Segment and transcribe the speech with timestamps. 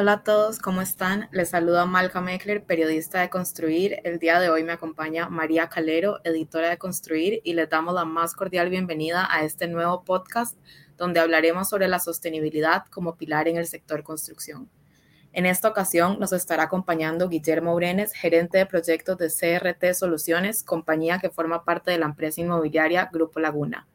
[0.00, 1.28] Hola a todos, ¿cómo están?
[1.30, 4.00] Les saluda Malca Meckler, periodista de Construir.
[4.02, 8.06] El día de hoy me acompaña María Calero, editora de Construir, y les damos la
[8.06, 10.56] más cordial bienvenida a este nuevo podcast
[10.96, 14.70] donde hablaremos sobre la sostenibilidad como pilar en el sector construcción.
[15.34, 21.18] En esta ocasión nos estará acompañando Guillermo Brenes, gerente de proyectos de CRT Soluciones, compañía
[21.18, 23.86] que forma parte de la empresa inmobiliaria Grupo Laguna.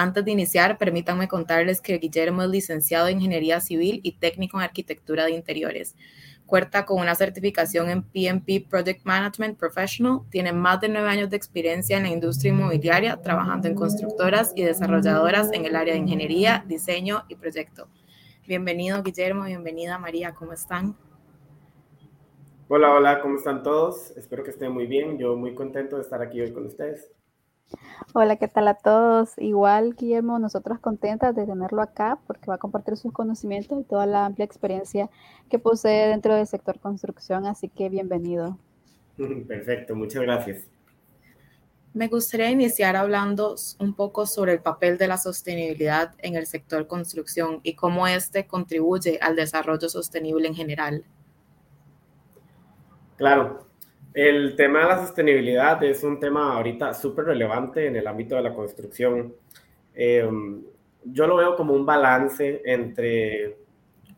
[0.00, 4.62] Antes de iniciar, permítanme contarles que Guillermo es licenciado en Ingeniería Civil y técnico en
[4.62, 5.94] Arquitectura de Interiores.
[6.46, 11.36] Cuenta con una certificación en PMP Project Management Professional, tiene más de nueve años de
[11.36, 16.64] experiencia en la industria inmobiliaria, trabajando en constructoras y desarrolladoras en el área de ingeniería,
[16.66, 17.86] diseño y proyecto.
[18.48, 20.96] Bienvenido Guillermo, bienvenida María, ¿cómo están?
[22.68, 24.16] Hola, hola, ¿cómo están todos?
[24.16, 25.18] Espero que estén muy bien.
[25.18, 27.10] Yo muy contento de estar aquí hoy con ustedes.
[28.12, 29.38] Hola, ¿qué tal a todos?
[29.38, 34.06] Igual, Guillermo, nosotros contentas de tenerlo acá porque va a compartir sus conocimientos y toda
[34.06, 35.08] la amplia experiencia
[35.48, 38.58] que posee dentro del sector construcción, así que bienvenido.
[39.48, 40.66] Perfecto, muchas gracias.
[41.92, 46.86] Me gustaría iniciar hablando un poco sobre el papel de la sostenibilidad en el sector
[46.86, 51.04] construcción y cómo este contribuye al desarrollo sostenible en general.
[53.16, 53.66] Claro,
[54.12, 58.42] el tema de la sostenibilidad es un tema ahorita súper relevante en el ámbito de
[58.42, 59.34] la construcción.
[59.94, 60.62] Em,
[61.04, 63.56] yo lo veo como un balance entre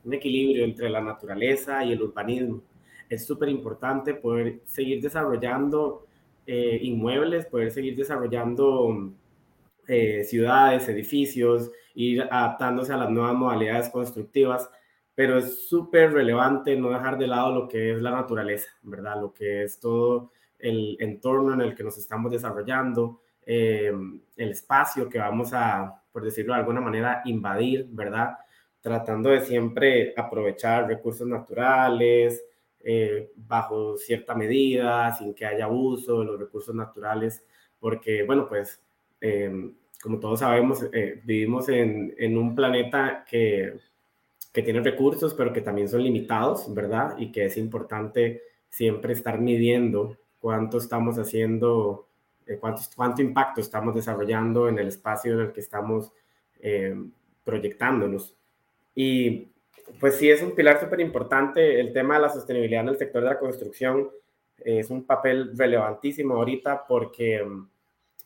[0.05, 2.63] un equilibrio entre la naturaleza y el urbanismo.
[3.09, 6.07] Es súper importante poder seguir desarrollando
[6.47, 9.13] eh, inmuebles, poder seguir desarrollando
[9.87, 14.71] eh, ciudades, edificios, ir adaptándose a las nuevas modalidades constructivas
[15.23, 19.21] pero es súper relevante no dejar de lado lo que es la naturaleza, ¿verdad?
[19.21, 23.93] Lo que es todo el entorno en el que nos estamos desarrollando, eh,
[24.37, 28.37] el espacio que vamos a, por decirlo de alguna manera, invadir, ¿verdad?
[28.81, 32.45] Tratando de siempre aprovechar recursos naturales
[32.81, 37.45] eh, bajo cierta medida, sin que haya abuso de los recursos naturales,
[37.79, 38.83] porque, bueno, pues,
[39.21, 39.71] eh,
[40.03, 40.85] como todos sabemos,
[41.23, 43.92] vivimos en, en un planeta que
[44.53, 47.17] que tienen recursos, pero que también son limitados, ¿verdad?
[47.19, 52.09] Y que es importante siempre estar midiendo cuánto estamos haciendo,
[52.47, 56.13] eh, cuánto, cuánto impacto estamos desarrollando en el espacio en el que estamos
[56.61, 56.95] eh,
[57.45, 58.37] proyectándonos.
[58.95, 59.49] Y
[59.99, 63.23] pues sí, es un pilar súper importante el tema de la sostenibilidad en el sector
[63.23, 64.11] de la construcción.
[64.65, 67.45] es un papel relevantísimo ahorita porque,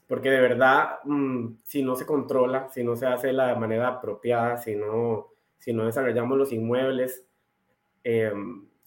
[0.06, 3.88] porque de verdad, mm, si no se controla, si no se hace de la manera
[3.88, 7.24] apropiada, si no si no desarrollamos los inmuebles
[8.04, 8.32] eh,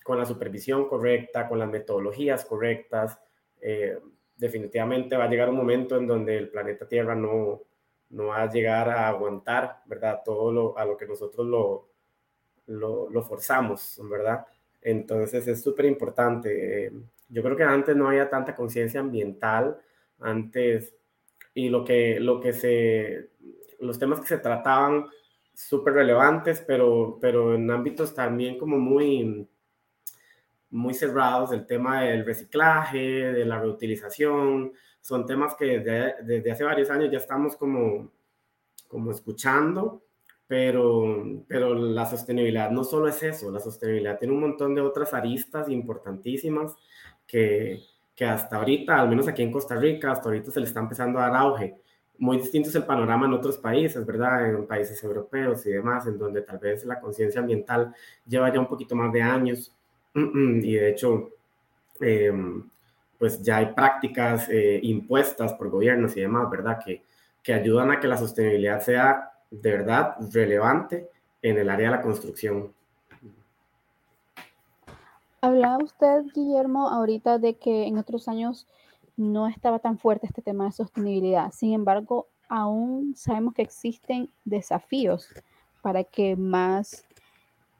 [0.03, 3.19] con la supervisión correcta, con las metodologías correctas,
[3.61, 3.99] eh,
[4.35, 7.61] definitivamente va a llegar un momento en donde el planeta Tierra no,
[8.11, 10.21] no va a llegar a aguantar, ¿verdad?
[10.23, 11.89] Todo lo, a lo que nosotros lo,
[12.67, 14.45] lo, lo forzamos, ¿verdad?
[14.81, 16.87] Entonces es súper importante.
[16.87, 16.91] Eh,
[17.27, 19.77] yo creo que antes no había tanta conciencia ambiental,
[20.19, 20.95] antes,
[21.53, 23.29] y lo que, lo que se,
[23.79, 25.05] los temas que se trataban
[25.67, 29.45] súper relevantes, pero, pero en ámbitos también como muy,
[30.69, 32.97] muy cerrados, el tema del reciclaje,
[33.33, 34.71] de la reutilización,
[35.01, 38.09] son temas que desde, desde hace varios años ya estamos como,
[38.87, 40.01] como escuchando,
[40.47, 45.13] pero, pero la sostenibilidad no solo es eso, la sostenibilidad tiene un montón de otras
[45.13, 46.73] aristas importantísimas
[47.27, 47.81] que,
[48.15, 51.19] que hasta ahorita, al menos aquí en Costa Rica, hasta ahorita se le está empezando
[51.19, 51.81] a dar auge
[52.19, 54.49] muy distinto es el panorama en otros países, ¿verdad?
[54.49, 57.95] En países europeos y demás, en donde tal vez la conciencia ambiental
[58.27, 59.73] lleva ya un poquito más de años
[60.13, 61.29] y de hecho,
[62.01, 62.69] em,
[63.17, 66.79] pues ya hay prácticas eh, impuestas por gobiernos y demás, ¿verdad?
[66.83, 67.03] Que,
[67.43, 71.09] que ayudan a que la sostenibilidad sea de verdad relevante
[71.41, 72.73] en el área de la construcción.
[75.41, 78.67] Hablaba usted, Guillermo, ahorita de que en otros años
[79.19, 81.51] no estaba tan fuerte este tema de sostenibilidad.
[81.51, 85.27] Sin embargo, aún sabemos que existen desafíos
[85.81, 87.03] para que más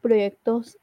[0.01, 0.77] proyectos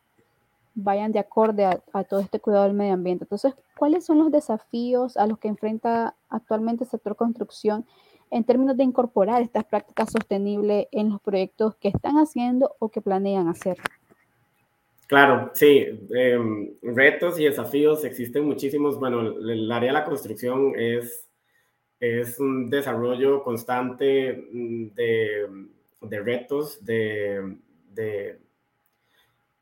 [0.74, 3.24] vayan de acorde a, todo este cuidado del medio ambiente.
[3.24, 7.84] Entonces, ¿cuáles son los desafíos a los que enfrenta actualmente el sector construcción
[8.30, 13.02] en términos de incorporar estas prácticas sostenibles en los proyectos que están haciendo o que
[13.02, 13.76] planean hacer?
[15.06, 18.98] Claro, sí, em, retos y desafíos existen muchísimos.
[18.98, 21.28] Bueno, el área de la construcción es,
[22.00, 25.46] es un desarrollo constante mm, de,
[26.00, 27.56] de retos, de,
[27.92, 28.40] de,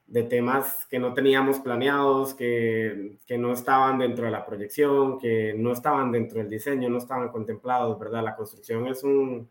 [0.06, 5.55] de, temas que no teníamos planeados, que, que, no estaban dentro de la proyección, que
[5.55, 8.25] no estaban dentro del diseño, no estaban contemplados, ¿verdad?
[8.25, 9.50] La construcción es un,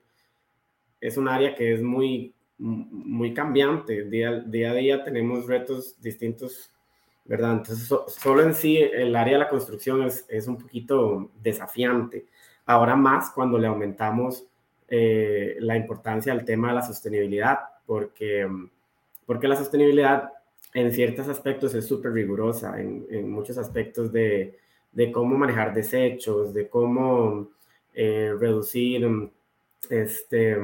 [0.99, 4.03] es un área que es muy muy cambiante.
[4.03, 6.71] Día, día a día tenemos retos distintos,
[7.25, 7.53] ¿verdad?
[7.53, 12.27] Entonces, solo en sí el área de la construcción es, es, un poquito desafiante.
[12.65, 14.45] Ahora más cuando le aumentamos
[14.87, 18.47] eh, la importancia al tema de la sostenibilidad, porque,
[19.25, 20.31] porque la sostenibilidad
[20.73, 24.57] en ciertos aspectos es súper rigurosa, en, en, muchos aspectos de,
[24.91, 27.49] de, cómo manejar desechos, de cómo
[27.93, 29.05] eh, reducir
[29.89, 30.57] este,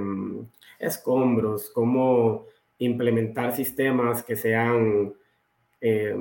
[0.80, 2.45] escombros, cómo
[2.80, 5.13] implementar sistemas que sean,
[5.81, 6.16] eh,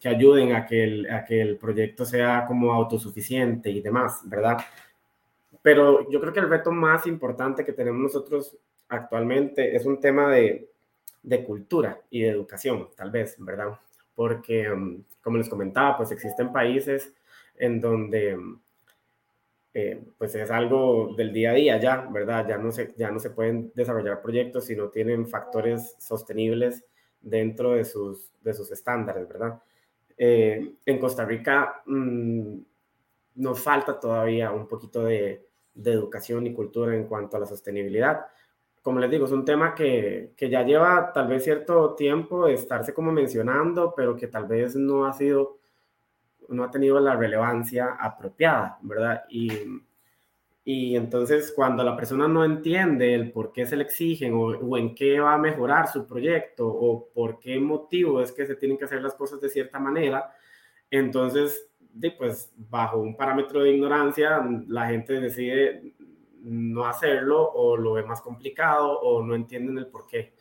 [0.00, 4.58] que ayuden a que, el, a que el proyecto sea como autosuficiente y demás, ¿verdad?
[5.62, 8.56] Pero yo creo que el reto más importante que tenemos nosotros
[8.88, 10.70] actualmente es un tema de,
[11.22, 13.78] de cultura y de educación, tal vez, ¿verdad?
[14.14, 17.12] Porque, um, como les comentaba, pues existen países
[17.56, 18.38] en donde
[19.78, 22.48] eh, pues es algo del día a día ya, ¿verdad?
[22.48, 26.82] Ya no, se, ya no se pueden desarrollar proyectos si no tienen factores sostenibles
[27.20, 29.60] dentro de sus, de sus estándares, ¿verdad?
[30.16, 32.56] Eh, en Costa Rica mm,
[33.34, 35.44] nos falta todavía un poquito de,
[35.74, 38.24] de, educación y cultura en cuanto a la sostenibilidad.
[38.80, 42.54] Como les digo, es un tema que, que ya lleva tal vez cierto tiempo de
[42.54, 45.55] estarse como mencionando, pero que tal vez no ha sido
[46.48, 49.24] no ha tenido la relevancia apropiada, ¿verdad?
[49.28, 49.50] Y,
[50.68, 54.96] y entonces cuando la persona no entiende el por qué se le exigen o, en
[54.96, 58.84] qué va a mejorar su proyecto o por qué motivo es que se tienen que
[58.84, 60.34] hacer las cosas de cierta manera,
[60.90, 61.68] entonces,
[62.18, 65.94] pues bajo un parámetro de ignorancia, la gente decide
[66.42, 70.34] no hacerlo o lo ve más complicado o no entienden el por qué.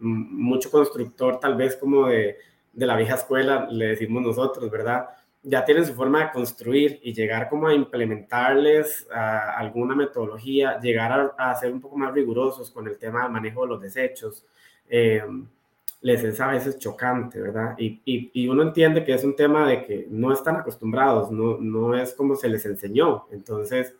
[0.00, 2.38] Mucho constructor tal vez como de,
[2.72, 5.10] de la vieja escuela, le decimos nosotros, ¿verdad?
[5.42, 11.54] Ya tienen su forma de construir y llegar como a implementarles alguna metodología, llegar a,
[11.54, 14.44] ser un poco más rigurosos con el tema del manejo de los desechos,
[14.88, 15.22] eh,
[16.02, 17.74] les es a veces chocante, ¿verdad?
[17.78, 21.94] Y, y, uno entiende que es un tema de que no están acostumbrados, no, no
[21.94, 23.26] es como se les enseñó.
[23.30, 23.94] Entonces,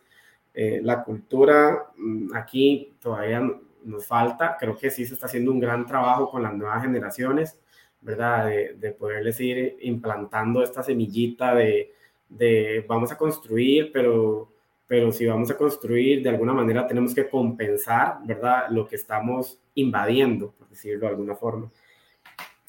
[0.53, 3.41] eh, la cultura mm, aquí todavía
[3.83, 7.59] nos falta, creo que sí se está haciendo un gran trabajo con las nuevas generaciones
[8.01, 8.47] ¿verdad?
[8.47, 11.93] De, de, poderles ir implantando esta semillita de,
[12.29, 14.51] de, vamos a construir, pero,
[14.87, 18.69] pero si vamos a construir, de alguna manera tenemos que compensar, ¿verdad?
[18.69, 21.71] Lo que estamos invadiendo, por decirlo de alguna forma.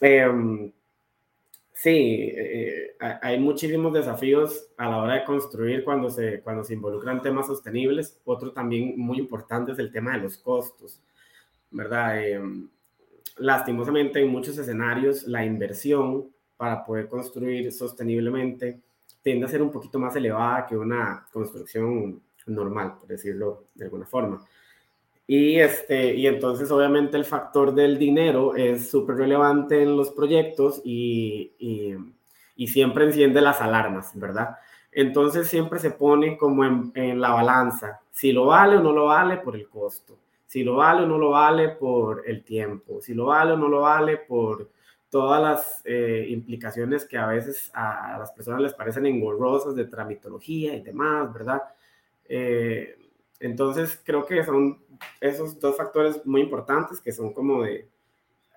[0.01, 0.73] Em,
[1.73, 7.23] sí, eh, hay muchísimos desafíos a la hora de construir cuando se, cuando se involucran
[7.23, 8.21] temas sostenibles.
[8.25, 11.01] Otro también muy importante es el tema de los costos,
[11.71, 12.21] ¿verdad?
[12.21, 12.41] Eh,
[13.43, 18.81] lastimosamente en muchos escenarios la inversión para poder construir sosteniblemente
[19.21, 24.07] tiende a ser un poquito más elevada que una construcción normal, por decirlo de alguna
[24.07, 24.45] forma.
[25.27, 30.81] Y, este, y entonces obviamente el factor del dinero es súper relevante en los proyectos
[30.85, 31.53] y,
[32.57, 34.57] y, siempre enciende las alarmas, ¿verdad?
[34.93, 39.39] Entonces siempre se pone como en la balanza, si lo vale o no lo vale
[39.39, 40.17] por el costo
[40.53, 43.69] si lo vale o no lo vale por el tiempo, si lo vale o no
[43.69, 44.69] lo vale por
[45.09, 50.75] todas las eh, implicaciones que a veces a, las personas les parecen engorrosas de tramitología
[50.75, 51.63] y demás, ¿verdad?
[52.29, 52.99] Eh,
[53.41, 54.79] entonces creo que son
[55.23, 57.89] esos dos factores muy importantes que son como de,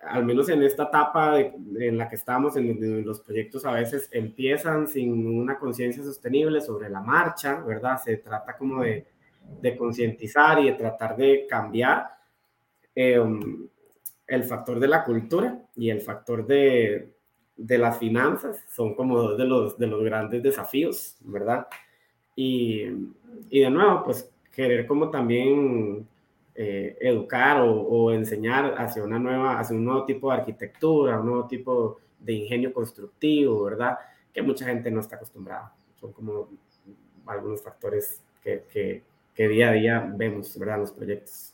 [0.02, 4.86] al menos en esta etapa en la que estamos, en, los proyectos a veces empiezan
[4.86, 7.98] sin una conciencia sostenible sobre la marcha, ¿verdad?
[8.04, 9.15] Se trata como de
[9.60, 12.06] de concientizar y de tratar de cambiar
[12.94, 13.68] em,
[14.26, 17.14] el factor de la cultura y el factor de,
[17.56, 21.66] de, las finanzas son como dos de los, de los grandes desafíos, ¿verdad?
[22.34, 22.84] Y,
[23.50, 26.08] y de nuevo, pues querer como también
[26.58, 31.46] eh, educar o, enseñar hacia una nueva, hacia un nuevo tipo de arquitectura, un nuevo
[31.46, 33.98] tipo de ingenio constructivo, ¿verdad?
[34.32, 35.74] Que mucha gente no está acostumbrada.
[36.00, 36.48] Son como
[37.26, 39.02] algunos factores que,
[39.36, 40.78] que día a día vemos, ¿verdad?
[40.78, 41.52] Los proyectos.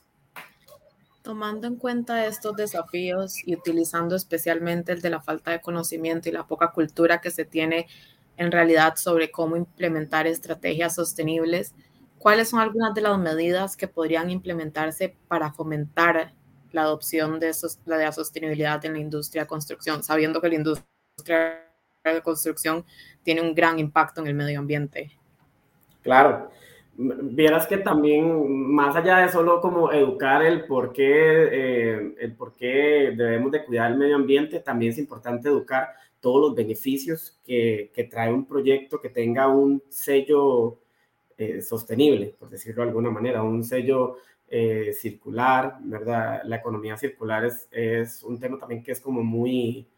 [1.23, 6.33] Tomando en cuenta estos desafíos y utilizando especialmente el de la falta de conocimiento y
[6.33, 7.89] la poca cultura que se tiene
[8.37, 11.75] en realidad sobre cómo implementar estrategias sostenibles,
[12.19, 16.33] ¿cuáles son algunas de las medidas que podrían implementarse para fomentar
[16.73, 20.55] la adopción de, esos, de la sostenibilidad en la industria de construcción, sabiendo que la
[20.55, 21.69] industria
[22.05, 22.85] de construcción
[23.23, 25.13] tiene un gran impacto en el medio ambiente?
[26.03, 26.51] Claro,
[26.97, 31.05] vieras que también, más allá de solo como educar el por qué,
[31.51, 35.89] eh, el por qué debemos de cuidar el medio ambiente, también es importante educar
[36.21, 40.79] todos los beneficios que, que trae un proyecto que tenga un sello
[41.37, 44.19] eh, sostenible, por decirlo de alguna manera, un sello
[44.55, 46.43] eh, circular, ¿verdad?
[46.45, 49.89] La economía circular es, es, un tema también que es como muy,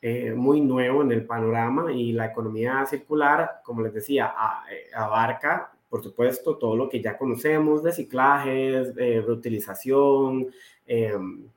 [0.00, 4.32] eh, muy nuevo en el panorama y la economía circular, como les decía,
[4.70, 10.48] eh, abarca, por supuesto, todo lo que ya conocemos, reciclajes, reutilización,
[10.86, 11.48] em,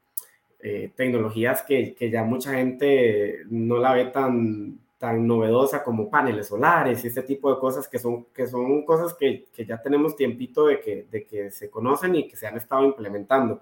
[0.96, 7.04] tecnologías que, que ya mucha gente no la ve tan tan novedosa como paneles solares
[7.04, 10.66] y este tipo de cosas que son, que son cosas que, que ya tenemos tiempito
[10.68, 13.62] de que, de que se conocen y que se han estado implementando.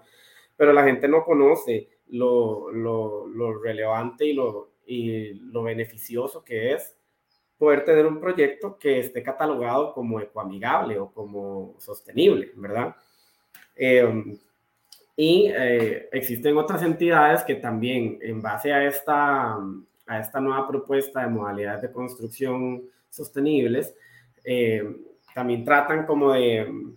[0.56, 6.72] Pero la gente no conoce lo, lo, lo relevante y lo, y lo beneficioso que
[6.72, 6.97] es
[7.58, 12.94] poder tener un proyecto que esté catalogado como ecoamigable o como sostenible, ¿verdad?
[13.74, 14.38] Em,
[15.16, 19.56] y eh, existen otras entidades que también en base a esta,
[20.06, 23.94] a esta nueva propuesta de modalidades de construcción sostenibles,
[24.44, 24.84] eh,
[25.34, 26.94] también tratan como de,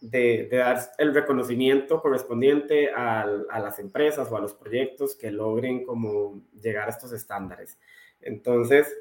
[0.00, 6.42] de, dar el reconocimiento correspondiente a, las empresas o a los proyectos que logren como
[6.60, 7.78] llegar a estos estándares.
[8.20, 8.92] Entonces,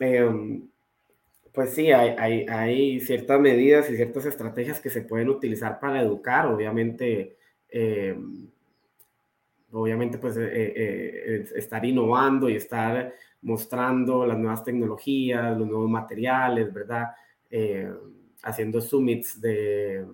[0.00, 0.68] em,
[1.52, 6.02] pues sí, hay, hay, hay, ciertas medidas y ciertas estrategias que se pueden utilizar para
[6.02, 7.36] educar, obviamente.
[7.68, 8.16] Eh,
[9.72, 13.12] obviamente pues eh, eh, eh, estar innovando y estar
[13.42, 17.14] mostrando las nuevas tecnologías, los nuevos materiales, ¿verdad?
[18.42, 20.04] haciendo summits de,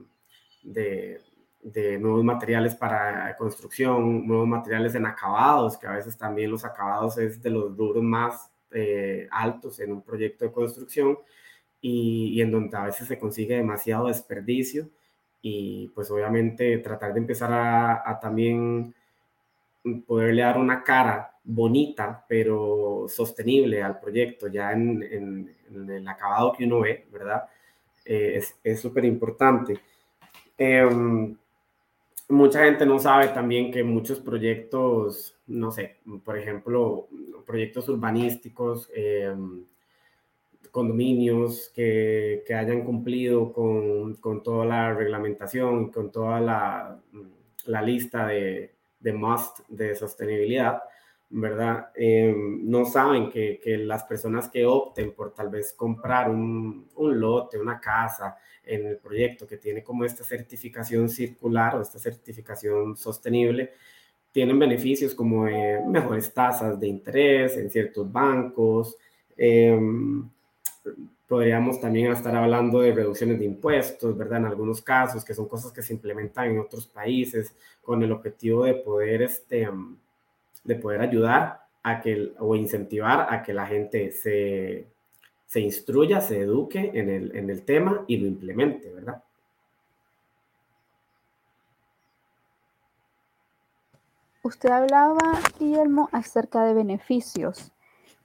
[0.63, 1.21] de,
[1.63, 7.19] de, nuevos materiales para construcción, nuevos materiales en acabados, que a veces también los acabados
[7.19, 8.52] es de los rubros más
[9.31, 11.19] altos en un proyecto de construcción
[11.81, 14.89] y, en donde a veces se consigue demasiado desperdicio
[15.41, 18.95] y pues obviamente tratar de empezar a, a también
[20.07, 26.81] poderle dar una cara bonita, pero sostenible al proyecto, ya en, el acabado que uno
[26.81, 27.45] ve, ¿verdad?
[28.05, 29.81] Eh, es súper importante.
[30.57, 31.37] Em,
[32.29, 37.09] mucha gente no sabe también que muchos proyectos, no sé, por ejemplo,
[37.47, 39.65] proyectos urbanísticos, em,
[40.71, 46.99] condominios que, que, hayan cumplido con, con, toda la reglamentación, con toda la,
[47.67, 50.83] la lista de, de must de sostenibilidad,
[51.33, 51.91] ¿verdad?
[51.95, 57.21] Em, no saben que, que, las personas que opten por tal vez comprar un, un,
[57.21, 62.97] lote, una casa en el proyecto que tiene como esta certificación circular o esta certificación
[62.97, 63.73] sostenible,
[64.31, 65.45] tienen beneficios como
[65.87, 68.97] mejores tasas de interés en ciertos bancos,
[69.37, 69.79] eh,
[71.27, 74.41] podríamos también estar hablando de reducciones de impuestos, ¿verdad?
[74.41, 78.65] En algunos casos, que son cosas que se implementan en otros países con el objetivo
[78.65, 79.67] de poder, este,
[80.65, 84.87] de poder ayudar a que, o incentivar a que la gente se,
[85.47, 89.23] se instruya, se eduque en el, en el tema y lo implemente, ¿verdad?
[94.45, 97.71] Usted hablaba, Guillermo, acerca de beneficios.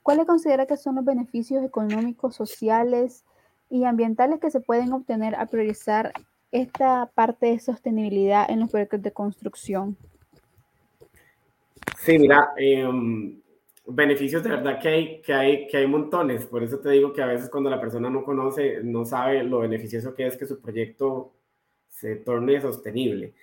[0.02, 3.24] ¿Cuáles considera que son los beneficios económicos, sociales
[3.70, 6.12] y ambientales que se pueden obtener al priorizar
[6.50, 9.96] esta parte de sostenibilidad en los proyectos de construcción?
[11.98, 13.40] Sí, mira, em,
[13.86, 16.46] beneficios de verdad que hay, que, hay, que hay montones.
[16.46, 19.60] Por eso te digo que a veces cuando la persona no conoce, no sabe lo
[19.60, 21.34] beneficioso que es que su proyecto
[21.88, 23.34] se torne sostenible.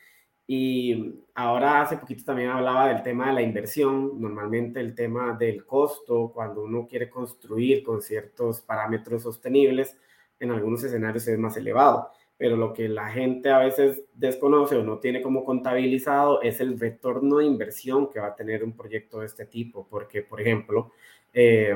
[0.47, 5.65] Y ahora hace poquito también hablaba del tema de la inversión, normalmente el tema del
[5.65, 9.97] costo, cuando uno quiere construir con ciertos parámetros sostenibles,
[10.39, 14.83] en algunos escenarios es más elevado, pero lo que la gente a veces desconoce o
[14.83, 19.19] no tiene como contabilizado es el retorno de inversión que va a tener un proyecto
[19.19, 20.91] de este tipo, porque, por ejemplo,
[21.33, 21.75] eh,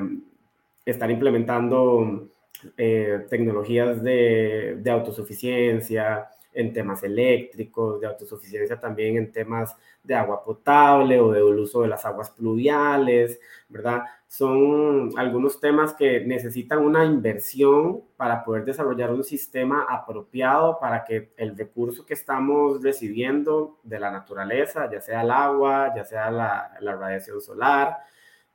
[0.85, 2.29] estar implementando
[2.77, 10.43] eh, tecnologías de, de autosuficiencia, en temas eléctricos, de autosuficiencia también en temas de agua
[10.43, 14.01] potable o del uso de las aguas pluviales, ¿verdad?
[14.29, 21.33] Son algunos temas que necesitan una inversión para poder desarrollar un sistema apropiado para que
[21.35, 26.77] el recurso que estamos recibiendo de la naturaleza, ya sea el agua, ya sea la,
[26.79, 27.97] la radiación solar,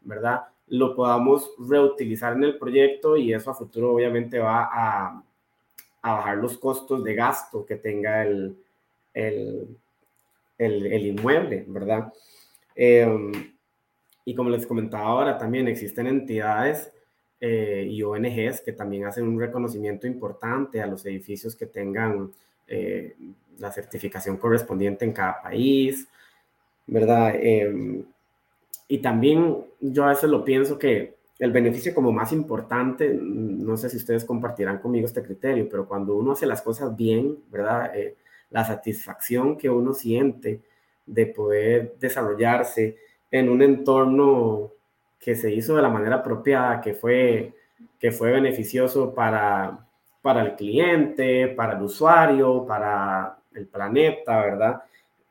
[0.00, 0.44] ¿verdad?
[0.68, 5.22] Lo podamos reutilizar en el proyecto y eso a futuro obviamente va a
[6.04, 8.58] a bajar los costos de gasto que tenga el,
[9.14, 9.78] el,
[10.58, 12.12] el, inmueble, ¿verdad?
[12.74, 13.53] Em,
[14.24, 16.90] y como les comentaba ahora, también existen entidades
[17.40, 22.32] eh, y ONGs que también hacen un reconocimiento importante a los edificios que tengan
[22.66, 23.14] eh,
[23.58, 26.08] la certificación correspondiente en cada país,
[26.86, 27.34] ¿verdad?
[27.36, 28.04] Em,
[28.88, 33.90] y también yo a veces lo pienso que el beneficio como más importante, no sé
[33.90, 37.94] si ustedes compartirán conmigo este criterio, pero cuando uno hace las cosas bien, ¿verdad?
[37.94, 38.16] Eh,
[38.50, 40.60] la satisfacción que uno siente
[41.06, 42.96] de poder desarrollarse
[43.34, 44.70] en un entorno
[45.18, 47.52] que se hizo de la manera apropiada, que fue,
[47.98, 49.88] que fue beneficioso para,
[50.22, 54.82] para el cliente, para el usuario, para el planeta, ¿verdad?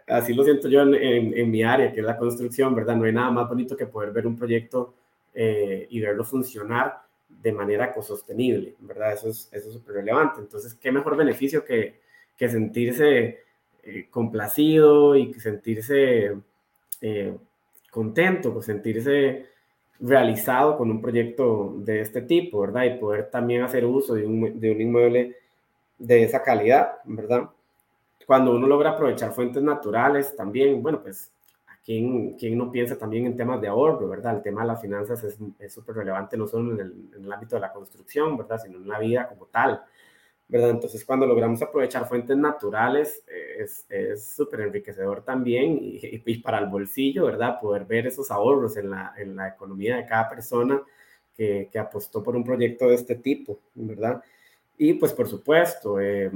[0.06, 2.98] Así lo siento yo en, mi área, que es la construcción, ¿verdad?
[2.98, 4.96] No hay nada más bonito que poder ver un proyecto
[5.34, 9.14] eh, y verlo funcionar de manera ecosostenible, ¿verdad?
[9.14, 10.42] Eso es eso súper relevante.
[10.42, 12.02] Entonces, ¿qué mejor beneficio que,
[12.36, 13.40] que sentirse
[13.82, 16.34] eh, complacido y sentirse
[17.00, 17.38] eh,
[17.94, 19.46] contento, sentirse
[20.00, 22.84] realizado con un proyecto de este tipo, ¿verdad?
[22.86, 25.38] Y poder también hacer uso de un, de un inmueble
[25.98, 27.50] de esa calidad, ¿verdad?
[28.26, 31.32] Cuando uno logra aprovechar fuentes naturales también, bueno, pues,
[31.86, 34.38] ¿quién, quién no piensa también en temas de ahorro, ¿verdad?
[34.38, 35.24] El tema de las finanzas
[35.60, 38.60] es súper relevante no solo en el, en el, ámbito de la construcción, ¿verdad?
[38.60, 39.84] Sino en la vida como tal,
[40.54, 40.70] ¿verdad?
[40.70, 46.68] Entonces, cuando logramos aprovechar fuentes naturales, eh, es súper enriquecedor también y, y, para el
[46.68, 47.60] bolsillo, ¿verdad?
[47.60, 50.80] Poder ver esos ahorros en la, en la economía de cada persona
[51.36, 54.24] que, que, apostó por un proyecto de este tipo, ¿verdad?
[54.78, 56.30] Y pues, por supuesto, eh,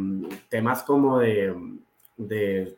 [0.49, 1.53] temas como de,
[2.17, 2.75] de,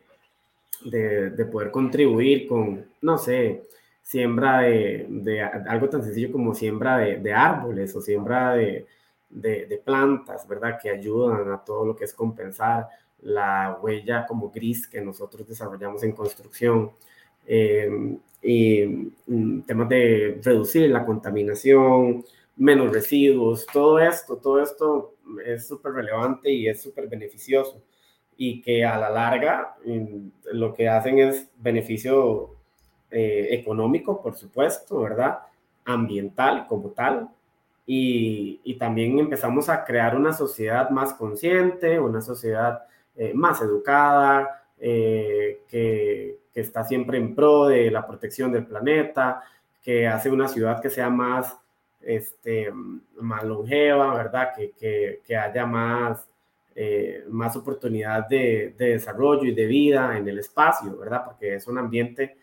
[0.84, 3.64] de, de, poder contribuir con, no sé,
[4.02, 8.88] siembra de, de algo tan sencillo como siembra de, árboles o siembra de
[9.30, 10.78] de, plantas, ¿verdad?
[10.82, 12.88] Que ayudan a todo lo que es compensar
[13.22, 16.92] la huella como gris que nosotros desarrollamos en construcción.
[17.46, 18.86] Eh, y
[19.28, 22.24] mm, temas de reducir la contaminación,
[22.56, 27.82] menos residuos, todo esto, todo esto es súper relevante y es súper beneficioso
[28.42, 32.56] y que a la larga mm, lo que hacen es beneficio
[33.12, 35.40] eh, económico, por supuesto, ¿verdad?
[35.84, 37.30] Ambiental como tal,
[37.92, 42.84] y, también empezamos a crear una sociedad más consciente, una sociedad
[43.16, 49.42] eh, más educada, eh, que, está siempre en pro de la protección del planeta,
[49.82, 51.58] que hace una ciudad que sea más,
[52.02, 52.70] este,
[53.16, 54.50] más longeva, ¿verdad?
[54.54, 56.28] Que, que, haya más,
[56.76, 61.24] eh, más oportunidad de, de, desarrollo y de vida en el espacio, ¿verdad?
[61.24, 62.36] Porque es un ambiente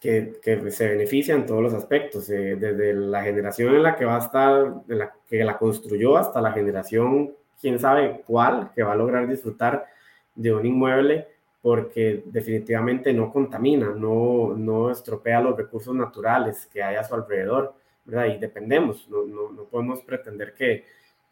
[0.00, 4.16] que, se beneficia en todos los aspectos, eh, desde la generación en la que va
[4.16, 8.92] a estar, de la que la construyó, hasta la generación, quién sabe cuál, que va
[8.92, 9.86] a lograr disfrutar
[10.34, 11.28] de un inmueble
[11.60, 17.74] porque definitivamente no contamina, no, no estropea los recursos naturales que hay a su alrededor,
[18.06, 18.34] ¿verdad?
[18.34, 20.86] Y dependemos, no, no, no podemos pretender que,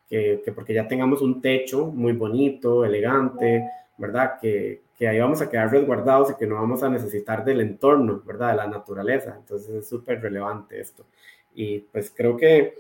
[0.07, 4.38] que, que, porque ya tengamos un techo muy bonito, elegante, ¿verdad?
[4.38, 8.20] Que, que ahí vamos a quedar resguardados y que no vamos a necesitar del entorno,
[8.26, 8.50] ¿verdad?
[8.50, 9.37] De la naturaleza.
[9.38, 11.06] Entonces es súper relevante esto.
[11.54, 12.74] Y pues creo que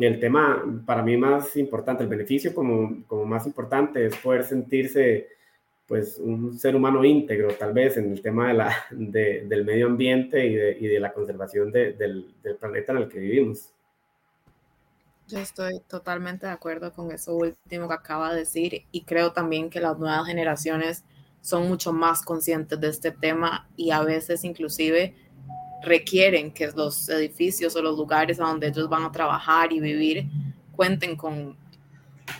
[0.00, 5.28] el tema para mí más importante, el beneficio como, como más importante es poder sentirse
[5.86, 9.86] pues un ser humano íntegro tal vez en el tema de la, de, del medio
[9.86, 13.70] ambiente y de, y de la conservación de, del, del planeta en el que vivimos.
[15.28, 19.70] Yo estoy totalmente de acuerdo con eso último que acaba de decir y creo también
[19.70, 21.04] que las nuevas generaciones
[21.42, 25.14] son mucho más conscientes de este tema y a veces inclusive
[25.82, 30.30] requieren que los edificios o los lugares a donde ellos van a trabajar y vivir
[30.74, 31.56] cuenten con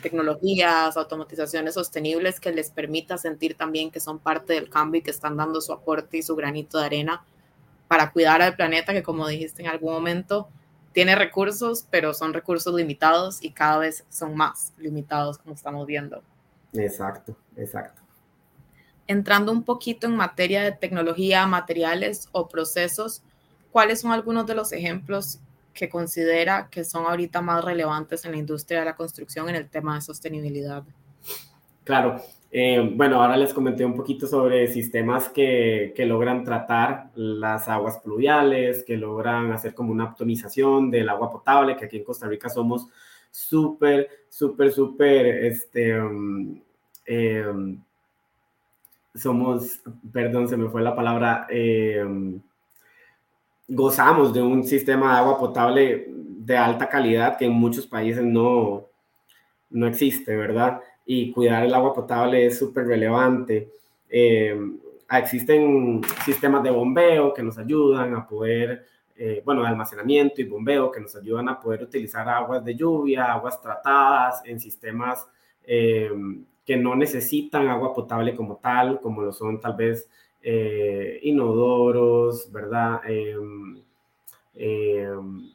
[0.00, 5.10] tecnologías, automatizaciones sostenibles que les permita sentir también que son parte del cambio y que
[5.10, 7.24] están dando su aporte y su granito de arena
[7.88, 10.48] para cuidar al planeta que como dijiste en algún momento
[10.92, 16.22] tiene recursos, pero son recursos limitados y cada vez son más limitados como estamos viendo.
[16.74, 18.01] Exacto, exacto
[19.06, 23.22] entrando un poquito en materia de tecnología, materiales o procesos,
[23.70, 25.40] ¿cuáles son algunos de los ejemplos
[25.74, 29.68] que considera que son ahorita más relevantes en la industria de la construcción en el
[29.68, 30.82] tema de sostenibilidad?
[31.84, 32.20] Claro.
[32.54, 37.98] Eh, bueno, ahora les comenté un poquito sobre sistemas que, que, logran tratar las aguas
[38.00, 42.50] pluviales, que logran hacer como una optimización del agua potable, que aquí en Costa Rica
[42.50, 42.88] somos
[43.30, 46.60] súper, súper, súper, este, um,
[47.06, 47.44] eh,
[49.14, 49.80] somos,
[50.12, 52.04] perdón, se me fue la palabra, eh,
[53.68, 58.86] gozamos de un sistema de agua potable de alta calidad que en muchos países no,
[59.70, 60.80] no existe, ¿verdad?
[61.04, 63.70] Y cuidar el agua potable es súper relevante.
[64.08, 64.58] Eh,
[65.10, 70.90] existen sistemas de bombeo que nos ayudan a poder, eh, bueno, de almacenamiento y bombeo
[70.90, 75.26] que nos ayudan a poder utilizar aguas de lluvia, aguas tratadas en sistemas
[76.64, 80.08] que no necesitan agua potable como tal, como lo son tal vez
[80.42, 83.00] eh, inodoros, ¿verdad?
[83.06, 83.82] Em,
[84.54, 85.50] em,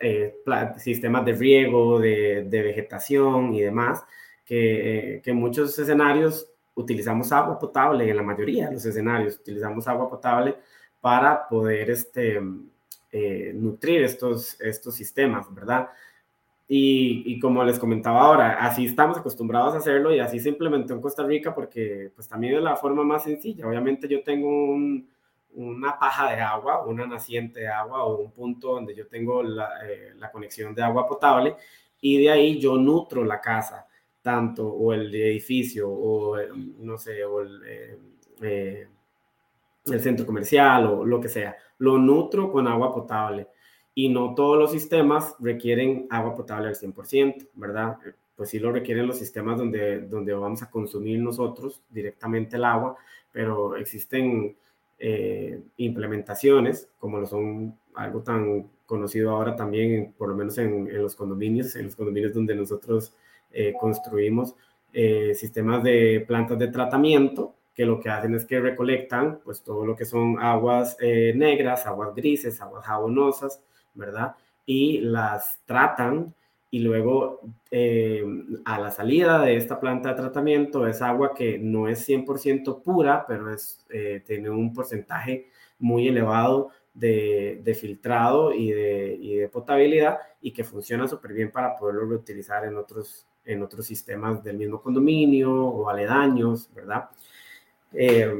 [0.00, 0.34] eh,
[0.78, 4.04] sistemas de riego, de, vegetación y demás,
[4.44, 9.38] que, eh, que, en muchos escenarios utilizamos agua potable en la mayoría de los escenarios,
[9.40, 10.56] utilizamos agua potable
[11.00, 12.40] para poder este,
[13.10, 15.88] eh, nutrir estos, estos sistemas, ¿verdad?
[16.74, 20.94] Y, y, como les comentaba ahora, así estamos acostumbrados a hacerlo y así se implementó
[20.94, 23.68] en Costa Rica porque pues también es la forma más sencilla.
[23.68, 25.06] Obviamente yo tengo un,
[25.52, 29.86] una paja de agua, una naciente de agua o un punto donde yo tengo la,
[29.86, 31.56] eh, la, conexión de agua potable
[32.00, 33.86] y de ahí yo nutro la casa,
[34.22, 37.98] tanto o el edificio o eh, no sé, o el, eh,
[38.40, 38.88] eh,
[39.84, 41.54] el centro comercial o lo que sea.
[41.76, 43.48] Lo nutro con agua potable
[43.94, 47.98] y no todos los sistemas requieren agua potable al 100%, ¿verdad?
[48.36, 52.96] Pues sí lo requieren los sistemas donde, donde vamos a consumir nosotros directamente el agua,
[53.30, 54.56] pero existen
[54.98, 61.02] eh, implementaciones, como lo son algo tan conocido ahora también, por lo menos en, en
[61.02, 63.14] los condominios, en los condominios donde nosotros
[63.50, 64.54] eh, construimos
[64.92, 69.86] eh, sistemas de plantas de tratamiento que lo que hacen es que recolectan pues todo
[69.86, 73.62] lo que son aguas eh, negras, aguas grises, aguas jabonosas,
[73.94, 74.36] ¿verdad?
[74.66, 76.34] Y las tratan
[76.70, 78.24] y luego eh,
[78.64, 83.26] a la salida de esta planta de tratamiento es agua que no es 100% pura,
[83.26, 89.48] pero es, eh, tiene un porcentaje muy elevado de, de filtrado y de, y de,
[89.48, 94.56] potabilidad y que funciona súper bien para poderlo reutilizar en otros, en otros sistemas del
[94.56, 97.10] mismo condominio o aledaños, ¿verdad?
[97.92, 98.32] Eh,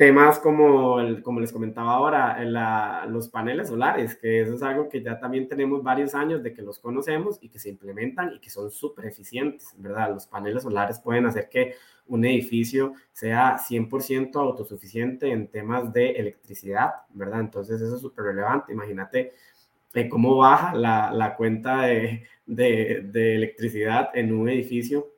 [0.00, 4.88] temas como, el, como les comentaba ahora, la, los paneles solares, que eso es algo
[4.88, 8.40] que ya también tenemos varios años de que los conocemos y que se implementan y
[8.40, 10.08] que son súper eficientes, ¿verdad?
[10.14, 11.74] Los paneles solares pueden hacer que
[12.06, 17.40] un edificio sea 100% autosuficiente en temas de electricidad, ¿verdad?
[17.40, 18.72] Entonces eso es súper relevante.
[18.72, 19.34] Imagínate
[19.92, 25.08] eh, cómo baja la, la cuenta de, de, de electricidad en un edificio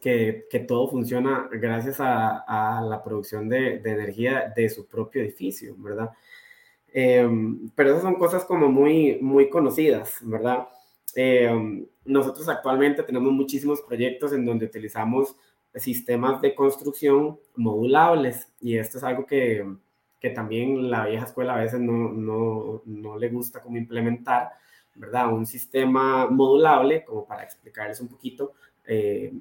[0.00, 6.10] que, todo funciona gracias a, la producción de, energía de su propio edificio, ¿verdad?
[6.92, 7.28] Eh,
[7.74, 10.68] pero esas son cosas como muy, muy conocidas, ¿verdad?
[11.14, 15.36] Eh, nosotros actualmente tenemos muchísimos proyectos en donde utilizamos
[15.74, 19.66] sistemas de construcción modulables y esto es algo que,
[20.20, 24.50] que también la vieja escuela a veces no, no, no le gusta como implementar,
[24.94, 25.32] ¿verdad?
[25.32, 28.52] Un sistema modulable, como para explicarles un poquito,
[28.86, 29.32] eh,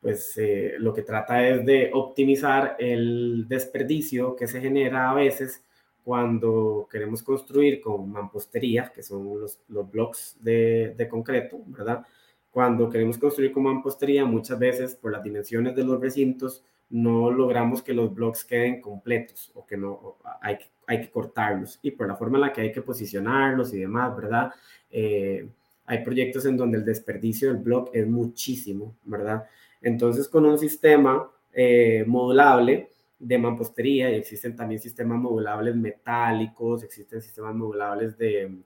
[0.00, 5.62] pues eh, lo que trata es de optimizar el desperdicio que se genera a veces
[6.04, 12.06] cuando queremos construir con mampostería, que son los, los blocks de, de, concreto, ¿verdad?
[12.50, 17.82] Cuando queremos construir con mampostería, muchas veces por las dimensiones de los recintos, no logramos
[17.82, 22.16] que los blocks queden completos o que no hay, hay que cortarlos y por la
[22.16, 24.50] forma en la que hay que posicionarlos y demás, ¿verdad?
[24.90, 25.46] Eh,
[25.88, 29.46] hay proyectos en donde el desperdicio del blog es muchísimo, ¿verdad?
[29.80, 37.22] Entonces, con un sistema eh, modulable de mampostería, y existen también sistemas modulables metálicos, existen
[37.22, 38.58] sistemas modulables de,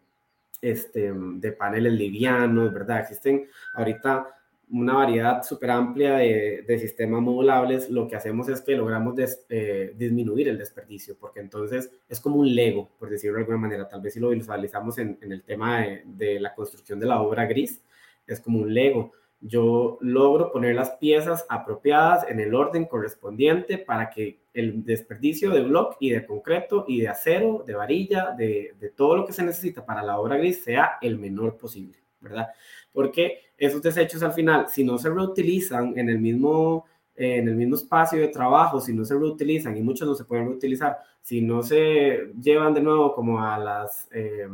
[0.60, 3.00] este, de paneles livianos, ¿verdad?
[3.00, 4.26] Existen ahorita
[4.72, 9.14] una variedad súper amplia de, de, sistemas modulables, lo que hacemos es que logramos
[9.50, 13.86] eh, disminuir el desperdicio, porque entonces es como un Lego, por decirlo de alguna manera.
[13.86, 17.44] Tal vez si lo visualizamos en, en el tema de, la construcción de la obra
[17.44, 17.82] gris,
[18.26, 19.12] es como un Lego.
[19.40, 25.64] Yo logro poner las piezas apropiadas en el orden correspondiente para que el desperdicio de
[25.64, 29.42] bloque y de concreto y de acero, de varilla, de, de todo lo que se
[29.42, 32.48] necesita para la obra gris sea el menor posible, ¿verdad?
[32.92, 37.56] Porque esos desechos al final, si no se reutilizan en el mismo, eh, en el
[37.56, 41.40] mismo espacio de trabajo, si no se reutilizan, y muchos no se pueden reutilizar, si
[41.40, 44.48] no se llevan de nuevo como a las, eh,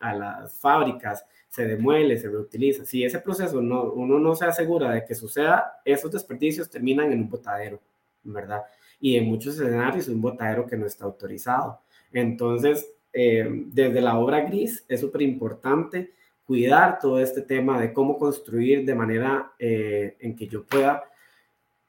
[0.00, 2.84] a las fábricas, se demuele, se reutiliza.
[2.84, 7.20] Si ese proceso no, uno no se asegura de que suceda, esos desperdicios terminan en
[7.20, 7.80] un botadero,
[8.24, 8.62] ¿verdad?
[8.98, 11.80] Y en muchos escenarios es un botadero que no está autorizado.
[12.12, 16.12] Entonces, eh, desde la obra gris es súper importante
[16.46, 21.04] cuidar todo este tema de cómo construir de manera eh, en que yo pueda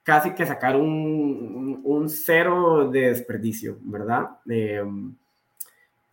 [0.03, 4.37] casi que sacar un, un cero de desperdicio, ¿verdad?
[4.49, 4.83] Eh,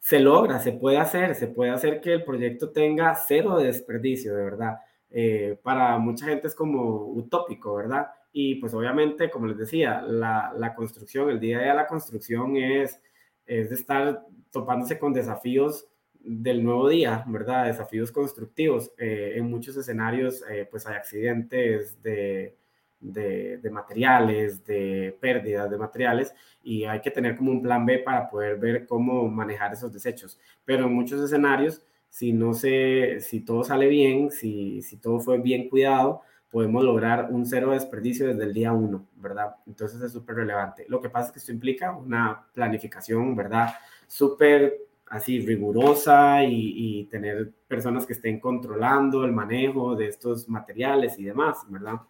[0.00, 4.34] se logra, se puede hacer, se puede hacer que el proyecto tenga cero de desperdicio,
[4.34, 4.78] de verdad.
[5.10, 8.08] Eh, para mucha gente es como utópico, ¿verdad?
[8.32, 11.86] Y pues obviamente, como les decía, la, la construcción, el día a día de la
[11.86, 12.98] construcción es,
[13.46, 15.86] es de estar topándose con desafíos
[16.24, 17.66] del nuevo día, ¿verdad?
[17.66, 18.92] Desafíos constructivos.
[18.98, 22.56] Eh, en muchos escenarios, eh, pues hay accidentes de,
[23.00, 28.28] de, materiales, de pérdidas de materiales, y hay que tener como un plan B para
[28.30, 30.38] poder ver cómo manejar esos desechos.
[30.64, 35.38] Pero en muchos escenarios, si no se, si todo sale bien, si, si todo fue
[35.38, 39.56] bien cuidado, podemos lograr un cero desperdicio desde el día uno, ¿verdad?
[39.66, 40.84] Entonces es súper relevante.
[40.86, 43.70] Lo que pasa es que esto implica una planificación, ¿verdad?
[44.06, 51.24] Súper así rigurosa y, tener personas que estén controlando el manejo de estos materiales y
[51.24, 52.00] demás, ¿verdad?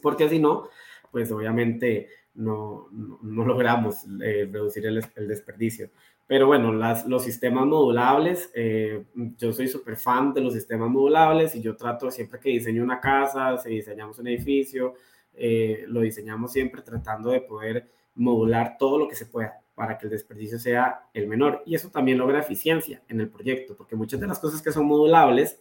[0.00, 0.68] Porque si no,
[1.10, 5.90] pues obviamente no, no, logramos eh, reducir el, desperdicio.
[6.28, 11.60] Pero bueno, los sistemas modulables, eh, yo soy súper fan de los sistemas modulables y
[11.60, 14.94] yo trato siempre que diseño una casa, si diseñamos un edificio,
[15.34, 20.04] eh, lo diseñamos siempre tratando de poder modular todo lo que se pueda para que
[20.04, 21.62] el desperdicio sea el menor.
[21.64, 24.84] Y eso también logra eficiencia en el proyecto, porque muchas de las cosas que son
[24.84, 25.58] modulables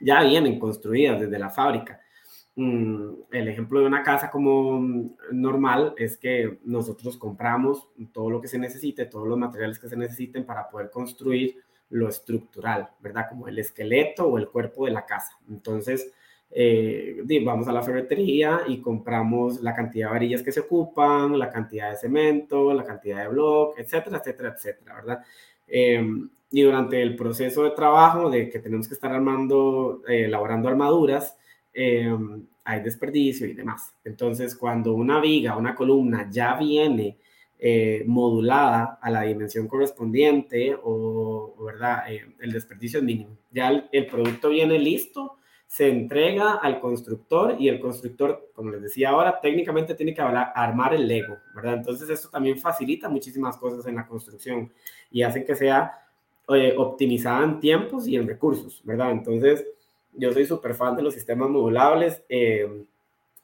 [0.00, 1.98] ya vienen construidas desde la fábrica.
[2.56, 8.38] Mm, el ejemplo de una casa como mm, normal es que nosotros compramos todo lo
[8.38, 11.56] que se necesite, todos los materiales que se necesiten para poder construir
[11.88, 13.30] lo estructural, ¿verdad?
[13.30, 15.38] Como el esqueleto o el cuerpo de la casa.
[15.48, 16.12] Entonces,
[16.50, 21.50] eh, vamos a la ferretería y compramos la cantidad de varillas que se ocupan, la
[21.50, 25.24] cantidad de cemento, la cantidad de bloques, etcétera, etcétera, etcétera, ¿verdad?
[25.66, 30.68] Em, y durante el proceso de trabajo de que tenemos que estar armando, eh, elaborando
[30.68, 31.36] armaduras,
[31.80, 33.94] Em, hay desperdicio y demás.
[34.04, 37.18] Entonces, cuando una viga, una columna ya viene
[37.56, 42.12] eh, modulada a la dimensión correspondiente o, ¿verdad?
[42.12, 43.38] Eh, el desperdicio es mínimo.
[43.52, 45.36] Ya el, producto viene listo,
[45.68, 50.94] se entrega al constructor y el constructor, como les decía ahora, técnicamente tiene que armar
[50.94, 51.74] el Lego, ¿verdad?
[51.74, 54.72] Entonces, esto también facilita muchísimas cosas en la construcción
[55.10, 55.92] y hace que sea
[56.48, 59.10] eh, optimizada en tiempos y en recursos, ¿verdad?
[59.10, 59.66] Entonces,
[60.14, 62.22] yo soy súper fan de los sistemas modulables.
[62.30, 62.84] Eh,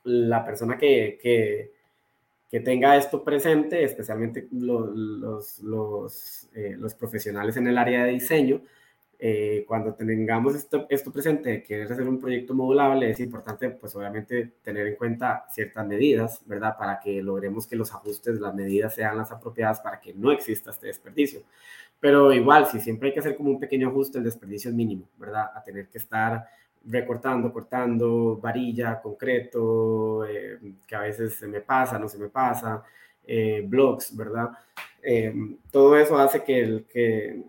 [0.05, 1.73] la persona que, que,
[2.51, 8.63] que, tenga esto presente, especialmente los, los, eh, los, profesionales en el área de diseño,
[9.27, 14.53] eh, cuando tengamos esto, esto presente, querer hacer un proyecto modulable, es importante, pues obviamente,
[14.63, 16.77] tener en cuenta ciertas medidas, ¿verdad?
[16.77, 20.73] Para que logremos que los ajustes, las medidas sean las apropiadas para que no exista
[20.73, 21.41] este desperdicio.
[21.99, 25.09] Pero igual, si siempre hay que hacer como un pequeño ajuste, el desperdicio es mínimo,
[25.17, 25.53] ¿verdad?
[25.55, 26.47] A tener que estar
[26.85, 32.83] recortando, cortando, varilla, concreto, eh, que a veces se me pasa, no se me pasa,
[33.27, 34.51] eh, blogs, ¿verdad?
[35.03, 35.35] Eh,
[35.71, 37.43] todo eso hace que el, que,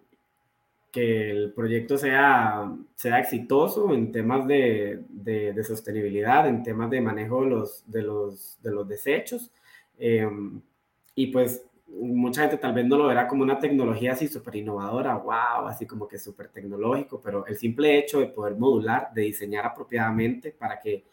[0.96, 7.44] que el proyecto sea, sea exitoso en temas de, de, sostenibilidad, en temas de manejo
[7.44, 9.52] de los, de los, de los desechos.
[11.16, 15.18] y pues mucha gente tal vez no lo verá como una tecnología así súper innovadora,
[15.18, 19.66] wow, así como que súper tecnológico, pero el simple hecho de poder modular, de diseñar
[19.66, 21.04] apropiadamente para que,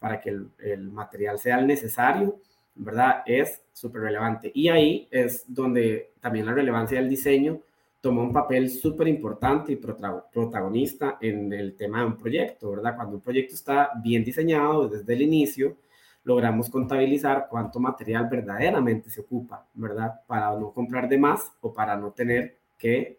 [0.00, 2.40] para que el, material sea el necesario,
[2.74, 3.22] ¿verdad?
[3.26, 4.50] Es súper relevante.
[4.52, 7.60] Y ahí es donde también la relevancia del diseño
[8.00, 12.96] toma un papel súper importante y protagonista en el tema de un proyecto, ¿verdad?
[12.96, 15.76] Cuando un proyecto está bien diseñado desde el inicio,
[16.24, 20.20] logramos contabilizar cuánto material verdaderamente se ocupa, ¿verdad?
[20.26, 23.18] Para no comprar de más o para no tener que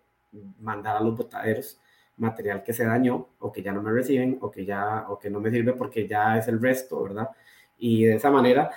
[0.59, 1.79] mandar a los botaderos
[2.17, 5.29] material que se dañó o que ya no me reciben o que ya o que
[5.29, 7.29] no me sirve porque ya es el resto, ¿verdad?
[7.77, 8.71] Y de esa manera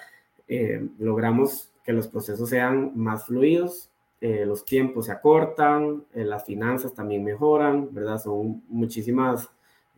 [0.48, 3.90] eh, logramos que los procesos sean más fluidos,
[4.24, 8.18] eh, los tiempos se acortan, eh, las finanzas también mejoran, ¿verdad?
[8.18, 9.50] Son muchísimas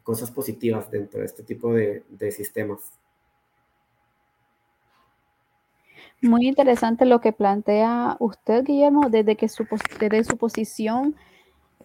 [0.03, 2.99] cosas positivas dentro de este tipo de, de sistemas.
[6.21, 9.65] Muy interesante lo que plantea usted, Guillermo, desde que su,
[10.01, 11.15] desde su posición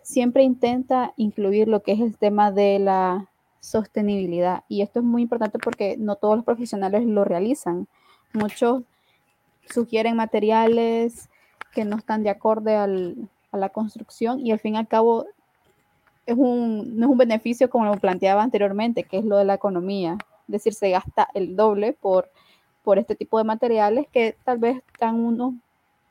[0.01, 4.63] siempre intenta incluir lo que es el tema de la sostenibilidad.
[4.67, 7.87] Y esto es muy importante porque no todos los profesionales lo realizan.
[8.33, 8.81] Muchos
[9.69, 11.29] sugieren materiales
[11.71, 15.25] que no están de acorde al, a la construcción y al fin y al cabo
[16.25, 19.55] es un, no es un beneficio como lo planteaba anteriormente, que es lo de la
[19.55, 20.17] economía.
[20.47, 22.29] Es decir, se gasta el doble por
[22.83, 25.55] por este tipo de materiales que tal vez están uno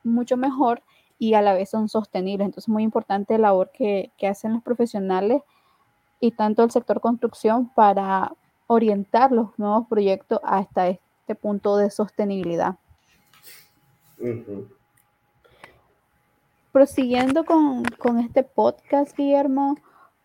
[0.05, 0.83] mucho mejor
[1.19, 2.47] y a la vez son sostenibles.
[2.47, 5.43] Entonces, muy importante la labor que, hacen los profesionales
[6.21, 8.33] y tanto el sector construcción para
[8.67, 12.77] orientar los nuevos proyectos hasta este punto de sostenibilidad.
[16.73, 19.77] Prosiguiendo con, con, este podcast, Guillermo,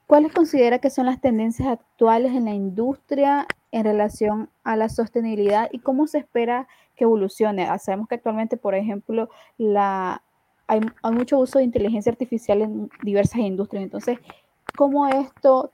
[0.08, 5.68] ¿cuáles considera que son las tendencias actuales en la industria en relación a la sostenibilidad
[5.72, 7.66] y cómo se espera que evolucione.
[7.66, 10.22] Ah, sabemos que actualmente, por ejemplo, la,
[10.68, 10.80] hay,
[11.12, 13.84] mucho uso de inteligencia artificial en diversas industrias.
[13.84, 14.20] Entonces,
[14.78, 15.72] ¿cómo esto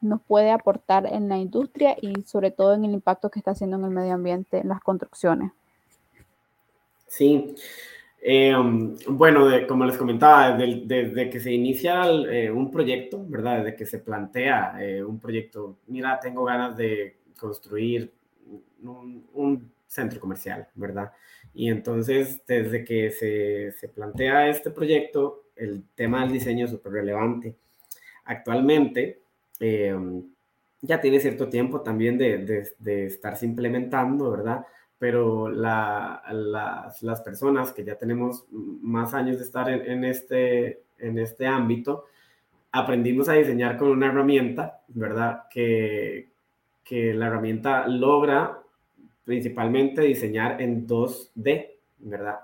[0.00, 3.76] nos puede aportar en la industria y sobre todo en el impacto que está haciendo
[3.76, 5.50] en el medio ambiente, en las construcciones?
[7.08, 7.54] Sí.
[8.22, 8.54] Eh,
[9.08, 13.58] bueno, como les comentaba, desde, que se inicia eh, un proyecto, ¿verdad?
[13.58, 18.12] Desde que se plantea eh, un proyecto, mira, tengo ganas de construir
[18.82, 21.10] un, centro comercial, ¿verdad?
[21.52, 26.92] Y entonces, desde que se, se plantea este proyecto, el tema del diseño es súper
[26.92, 27.56] relevante.
[28.24, 29.22] Actualmente,
[29.58, 29.92] eh,
[30.80, 34.64] ya tiene cierto tiempo también de, de, de estarse implementando, ¿verdad?
[35.00, 36.22] Pero la,
[37.00, 42.04] las personas que ya tenemos más años de estar en, en, este, en este ámbito,
[42.70, 45.44] aprendimos a diseñar con una herramienta, ¿verdad?
[45.50, 46.28] Que,
[46.84, 48.58] que la herramienta logra
[49.24, 52.40] principalmente diseñar en 2D, ¿verdad?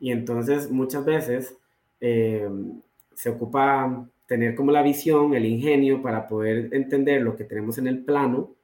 [0.00, 1.56] Y entonces muchas veces
[2.00, 2.48] eh,
[3.14, 7.88] se ocupa tener como la visión, el ingenio para poder entender lo que tenemos en
[7.88, 8.54] el plano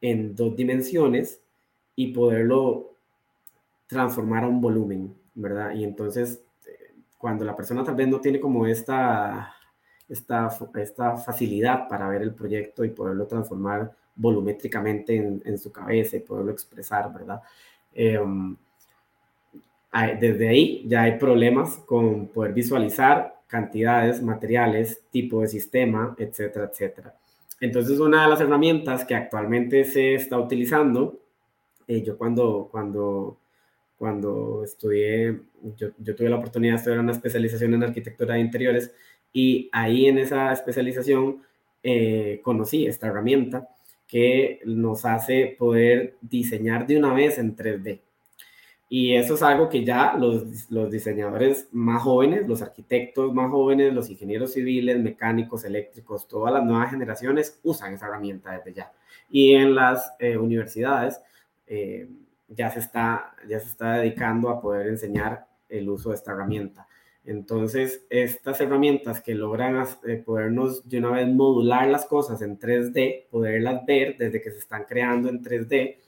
[0.00, 1.42] en dos dimensiones
[1.96, 2.94] y poderlo
[3.86, 5.74] transformar a un volumen, ¿verdad?
[5.74, 6.40] Y entonces,
[7.18, 9.54] cuando la persona tal vez no tiene como esta,
[10.08, 16.20] esta, esta facilidad para ver el proyecto y poderlo transformar volumétricamente en, su cabeza y
[16.20, 17.42] poderlo expresar, ¿verdad?
[17.94, 18.56] Em,
[20.20, 27.14] desde ahí ya hay problemas con poder visualizar cantidades, materiales, tipo de sistema, etcétera, etcétera.
[27.60, 31.18] Entonces, una de las herramientas que actualmente se está utilizando,
[31.90, 33.36] eh, yo cuando, cuando,
[33.98, 35.40] cuando estudié,
[35.76, 38.94] yo, yo, tuve la oportunidad de estudiar una especialización en arquitectura de interiores
[39.32, 41.42] y ahí en esa especialización
[41.82, 43.68] eh, conocí esta herramienta
[44.06, 48.00] que nos hace poder diseñar de una vez en 3D.
[48.88, 53.92] Y eso es algo que ya los, los, diseñadores más jóvenes, los arquitectos más jóvenes,
[53.92, 58.92] los ingenieros civiles, mecánicos, eléctricos, todas las nuevas generaciones usan esa herramienta desde ya.
[59.28, 61.20] Y en las eh, universidades
[61.70, 62.08] eh,
[62.48, 66.88] ya, se está, ya se está dedicando a poder enseñar el uso de esta herramienta.
[67.24, 73.28] Entonces, estas herramientas que logran eh, podernos de una vez modular las cosas en 3D,
[73.30, 75.98] poderlas ver desde que se están creando en 3D,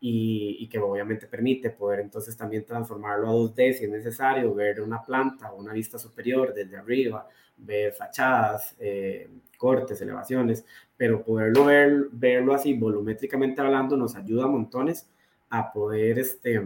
[0.00, 5.02] y, que obviamente permite poder entonces también transformarlo a 2D si es necesario, ver una
[5.02, 10.64] planta o una vista superior desde arriba, ver fachadas, eh, cortes, elevaciones,
[10.96, 15.08] pero poderlo ver, verlo así volumétricamente hablando nos ayuda a montones
[15.50, 16.62] a poder, este,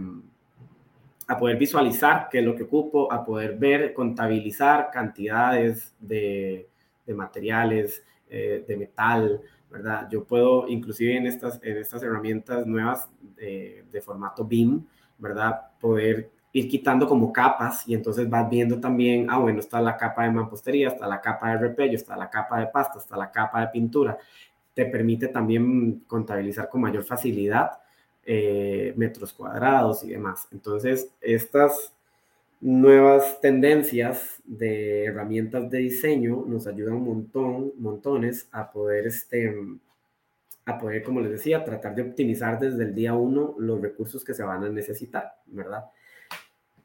[1.29, 6.69] a poder visualizar qué es lo que ocupo, a poder ver, contabilizar cantidades de,
[7.07, 9.41] de materiales, eh, de metal,
[9.73, 10.07] ¿verdad?
[10.11, 14.85] Yo puedo, inclusive en estas, en estas herramientas nuevas de, de formato BIM,
[15.19, 15.63] ¿verdad?
[15.81, 20.25] Poder ir quitando como capas y entonces vas viendo también, ah, bueno, está la capa
[20.25, 23.63] de mampostería, está la capa de repello, está la capa de pasta, está la capa
[23.63, 24.19] de pintura.
[24.75, 27.71] Te permite también contabilizar con mayor facilidad
[28.25, 30.47] eh, metros cuadrados y demás.
[30.53, 31.95] Entonces, estas
[32.63, 39.53] nuevas tendencias de herramientas de diseño nos ayudan un montón, montones a poder, este,
[40.65, 44.33] a poder, como les decía, tratar de optimizar desde el día uno los recursos que
[44.33, 45.87] se van a necesitar, ¿verdad?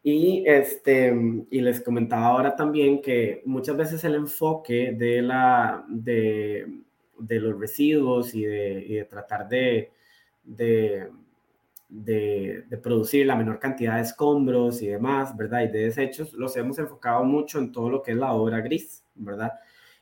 [0.01, 1.13] Y, este,
[1.51, 6.65] y les comentaba ahora también que muchas veces el enfoque de, la, de,
[7.19, 9.91] de los residuos y de, tratar de
[11.89, 15.63] de, producir la menor cantidad de escombros y demás, ¿verdad?
[15.63, 19.03] Y de desechos, los hemos enfocado mucho en todo lo que es la obra gris,
[19.15, 19.53] ¿verdad?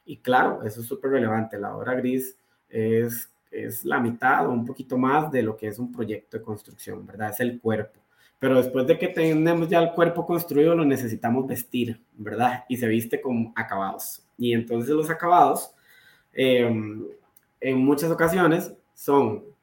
[0.06, 1.60] Y claro, eso es súper relevante.
[1.60, 2.38] La obra gris
[2.70, 6.44] es, es la mitad o un poquito más de lo que es un proyecto de
[6.44, 7.32] construcción, ¿verdad?
[7.32, 8.00] Es el cuerpo.
[8.40, 12.66] Pero después de que tenemos ya el cuerpo construido, lo necesitamos vestir, ¿verdad?
[12.68, 14.24] Y se viste con acabados.
[14.38, 15.74] Y entonces los acabados,
[16.34, 17.06] em,
[17.62, 19.55] en muchas ocasiones, son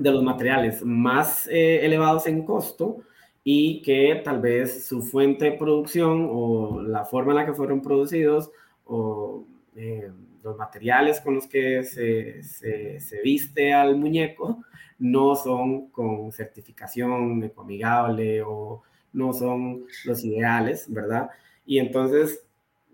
[0.00, 3.02] de los materiales más eh, elevados en costo
[3.44, 7.82] y que tal vez su fuente de producción o la forma en la que fueron
[7.82, 8.50] producidos
[8.86, 9.44] o
[9.76, 10.10] eh,
[10.42, 14.64] los materiales con los que se, se, viste al muñeco
[14.98, 18.82] no son con certificación ecoamigable o
[19.12, 21.30] no son los ideales, ¿verdad?
[21.66, 22.42] Y entonces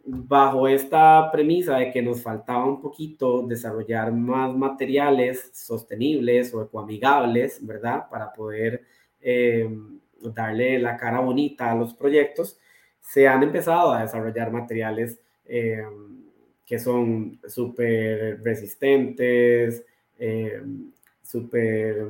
[0.07, 7.59] bajo esta premisa de que nos faltaba un poquito desarrollar más materiales sostenibles o ecoamigables,
[7.67, 8.09] ¿verdad?
[8.09, 8.85] Para poder
[9.21, 9.69] eh,
[10.33, 12.57] darle la cara bonita a los proyectos,
[13.01, 15.83] se han empezado a desarrollar materiales eh,
[16.65, 19.85] que son súper resistentes,
[20.19, 20.63] eh,
[21.23, 22.09] súper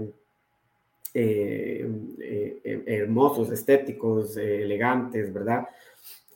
[2.85, 5.67] hermosos, estéticos, elegantes, ¿verdad?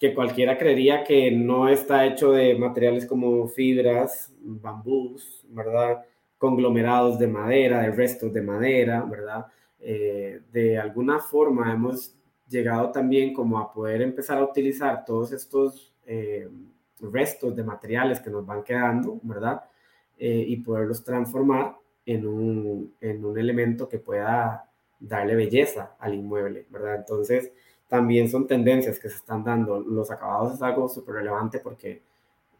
[0.00, 6.02] Que cualquiera creería que no está hecho de materiales como fibras, bambús, ¿verdad?
[6.38, 9.46] Conglomerados de madera, de restos de madera, ¿verdad?
[9.78, 12.16] Eh, de alguna forma hemos
[12.48, 16.48] llegado también como a poder empezar a utilizar todos estos eh,
[17.00, 19.64] restos de materiales que nos van quedando, ¿verdad?
[20.16, 21.76] Eh, y poderlos transformar
[22.06, 24.66] en un, en un elemento que pueda
[24.98, 26.94] darle belleza al inmueble, ¿verdad?
[26.96, 27.52] Entonces,
[27.90, 29.80] también son tendencias que se están dando.
[29.80, 32.00] Los acabados es algo súper relevante porque,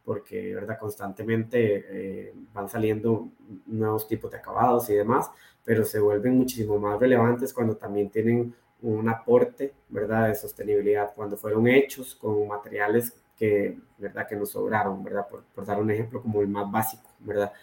[0.03, 0.77] porque, ¿verdad?
[0.77, 3.29] Constantemente eh, van saliendo
[3.65, 5.31] nuevos tipos de acabados y demás,
[5.63, 10.27] pero se vuelven muchísimo más relevantes cuando también tienen un aporte, ¿verdad?
[10.27, 14.27] De sostenibilidad, cuando fueron hechos con materiales que, ¿verdad?
[14.27, 15.29] Que nos sobraron, ¿verdad?
[15.29, 17.53] Por, por dar un ejemplo como el más básico, ¿verdad?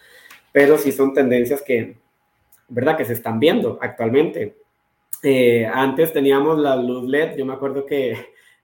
[0.51, 1.97] Pero sí son tendencias que,
[2.67, 2.97] ¿verdad?
[2.97, 4.57] Que se están viendo actualmente.
[5.21, 8.15] Eh, antes teníamos la luz LED, yo me acuerdo que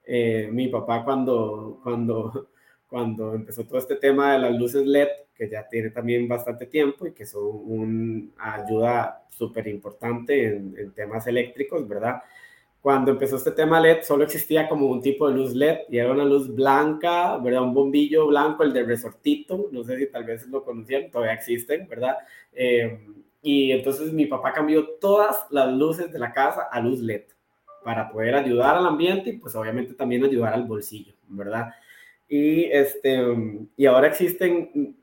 [0.06, 2.50] eh, mi papá cuando, cuando,
[2.88, 7.06] cuando empezó todo este tema de las luces LED, que ya tiene también bastante tiempo
[7.06, 12.22] y que son una ayuda súper importante en, en, temas eléctricos, ¿verdad?
[12.80, 16.14] Cuando empezó este tema LED, solo existía como un tipo de luz LED y era
[16.14, 17.64] una luz blanca, ¿verdad?
[17.64, 21.86] Un bombillo blanco, el de resortito, no sé si tal vez lo conocían, todavía existen,
[21.90, 22.16] ¿verdad?
[22.54, 22.98] Eh,
[23.46, 27.26] y entonces mi papá cambió todas las luces de la casa a luz LED
[27.84, 31.72] para poder ayudar al ambiente y pues obviamente también ayudar al bolsillo, ¿verdad?
[32.28, 33.24] Y, este,
[33.78, 34.96] y ahora existen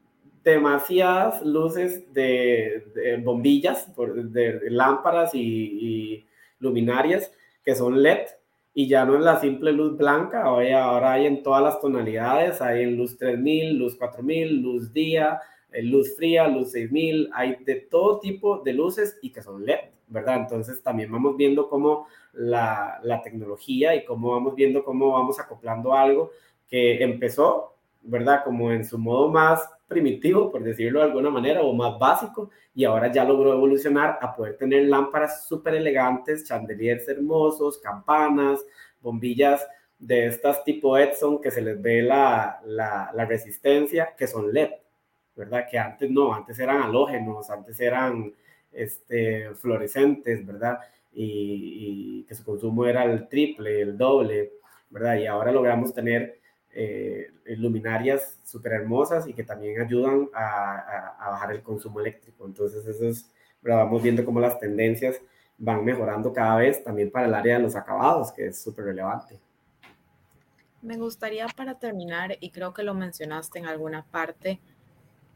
[0.42, 6.26] demasiadas luces de, bombillas, de, lámparas y, y,
[6.58, 7.32] luminarias
[7.64, 8.26] que son LED
[8.74, 12.60] y ya no es la simple luz blanca, ahora, ahora hay en todas las tonalidades,
[12.60, 15.40] hay en luz 3000, luz 4000, luz día,
[15.82, 20.36] luz fría, luz 6000, hay de todo tipo de luces y que son LED, ¿verdad?
[20.36, 26.30] Entonces también vamos viendo cómo la, tecnología y cómo vamos viendo cómo vamos acoplando algo
[26.68, 28.42] que empezó, ¿verdad?
[28.44, 32.84] Como en su modo más primitivo, por decirlo de alguna manera, o más básico, y
[32.84, 38.64] ahora ya logró evolucionar a poder tener lámparas súper elegantes, chandeliers hermosos, campanas,
[39.00, 39.66] bombillas
[39.98, 44.70] de estas tipo Edson que se les ve la, la, la resistencia, que son LED.
[45.36, 45.66] ¿Verdad?
[45.70, 48.32] Que antes no, antes eran halógenos, antes eran
[48.72, 50.78] este, fluorescentes, ¿verdad?
[51.12, 54.52] Y, que su consumo era el triple, el doble,
[54.90, 55.16] ¿verdad?
[55.16, 61.52] Y ahora logramos tener eh, luminarias súper hermosas y que también ayudan a, a, bajar
[61.52, 62.46] el consumo eléctrico.
[62.46, 63.30] Entonces, eso es,
[63.60, 63.84] ¿verdad?
[63.84, 65.20] vamos viendo cómo las tendencias
[65.58, 69.38] van mejorando cada vez también para el área de los acabados, que es súper relevante.
[70.82, 74.60] Me gustaría para terminar, y creo que lo mencionaste en alguna parte,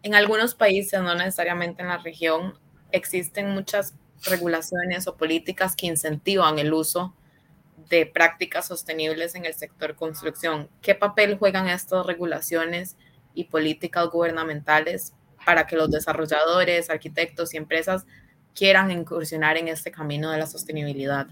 [0.07, 2.55] en algunos países, no necesariamente en la región,
[2.93, 3.95] existen muchas
[4.25, 7.15] regulaciones o políticas que incentivan el uso
[7.89, 10.69] de prácticas sostenibles en el sector construcción.
[10.81, 12.97] ¿Qué papel juegan estas regulaciones
[13.35, 15.13] y políticas gubernamentales
[15.45, 18.07] para que los desarrolladores, arquitectos y empresas
[18.55, 21.27] quieran incursionar en este camino de la sostenibilidad?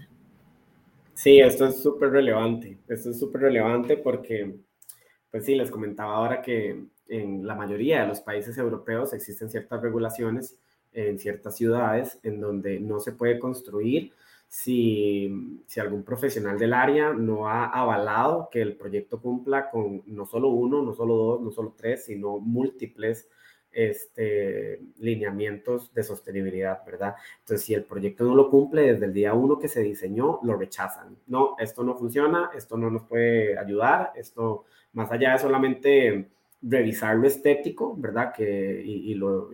[1.13, 2.77] Sí, esto es súper relevante.
[2.87, 4.53] Esto es súper relevante porque,
[5.31, 9.81] pues sí, les comentaba ahora que en la mayoría de los países europeos existen ciertas
[9.81, 10.57] regulaciones
[10.93, 14.13] en ciertas ciudades en donde no se puede construir
[14.47, 20.25] si, si, algún profesional del área no ha avalado que el proyecto cumpla con no
[20.25, 23.27] solo uno, no solo dos, no solo tres, sino múltiples
[23.75, 27.15] este, lineamientos de sostenibilidad, ¿verdad?
[27.41, 30.55] Entonces, si el proyecto no lo cumple desde el día uno que se diseñó, lo
[30.55, 31.17] rechazan.
[31.27, 36.29] No, esto no funciona, esto no nos puede ayudar, esto, más allá de solamente
[36.67, 38.33] revisar lo estético, ¿verdad?
[38.33, 39.51] Que, y, lo,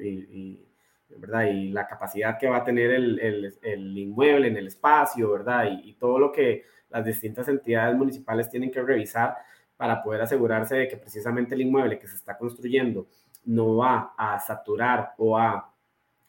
[1.17, 1.45] ¿verdad?
[1.47, 5.69] y la capacidad que va a tener el inmueble en el espacio, ¿verdad?
[5.83, 9.35] Y, todo lo que las distintas entidades municipales tienen que revisar
[9.77, 13.07] para poder asegurarse de que precisamente el inmueble que se está construyendo
[13.45, 15.73] no va a saturar o a,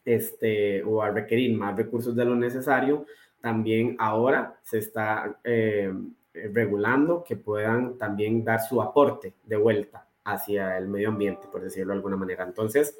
[0.03, 3.05] este, o a requerir más recursos de lo necesario,
[3.39, 5.93] también ahora se está eh,
[6.33, 11.93] regulando que puedan también dar su aporte de vuelta hacia el medio ambiente, por decirlo
[11.93, 12.43] de alguna manera.
[12.43, 12.97] Entonces,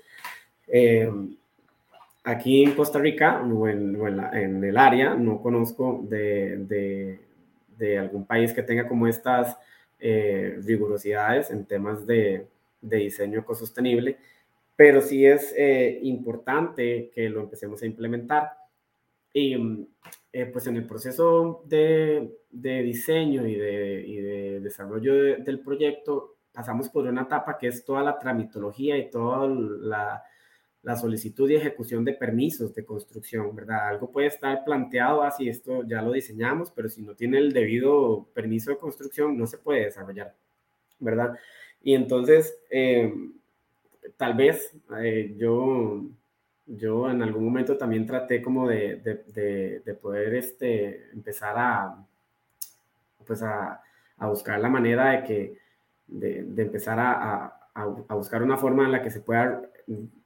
[0.67, 1.09] eh,
[2.23, 7.19] aquí en Costa Rica o en, el área no conozco de,
[7.99, 9.57] algún país que tenga como estas
[9.99, 12.47] eh, rigurosidades en temas de,
[12.81, 14.17] diseño ecosostenible,
[14.75, 18.51] pero sí es eh, importante que lo empecemos a implementar.
[19.33, 19.55] Y
[20.51, 27.57] pues en el proceso de, diseño y de, desarrollo del proyecto, pasamos por una etapa
[27.57, 30.23] que es toda la tramitología y toda la,
[30.83, 33.87] la, solicitud y ejecución de permisos de construcción, ¿verdad?
[33.87, 38.27] Algo puede estar planteado así, esto ya lo diseñamos, pero si no tiene el debido
[38.33, 40.35] permiso de construcción, no se puede desarrollar,
[40.99, 41.37] ¿verdad?
[41.81, 43.11] Y entonces, eh,
[44.15, 46.03] tal vez eh, yo,
[46.67, 52.05] yo en algún momento también traté como de, de, de, poder este, empezar a,
[53.25, 53.81] pues a,
[54.17, 55.62] a buscar la manera de que
[56.07, 59.61] de, empezar a, a, buscar una forma en la que se pueda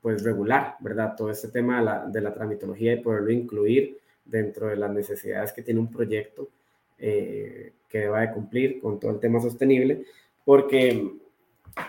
[0.02, 1.16] pues, regular, ¿verdad?
[1.16, 5.80] Todo este tema de la, tramitología y poderlo incluir dentro de las necesidades que tiene
[5.80, 6.50] un proyecto
[6.98, 10.04] eh, que deba de cumplir con todo el tema sostenible,
[10.44, 11.14] porque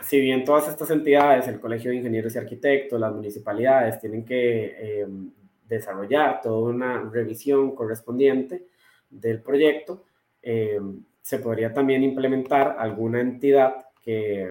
[0.03, 5.01] si bien todas estas entidades, el Colegio de Ingenieros y Arquitectos, las municipalidades, tienen que
[5.01, 5.31] em,
[5.69, 8.67] desarrollar toda una revisión correspondiente
[9.11, 10.05] del proyecto,
[10.43, 14.51] em, se podría también implementar alguna entidad que,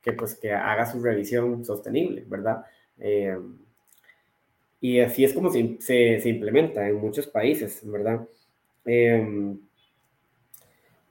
[0.00, 2.64] que, pues, que haga su revisión sostenible, ¿verdad?
[2.96, 3.58] Em,
[4.80, 8.24] y así es como se, se, implementa en muchos países, ¿verdad?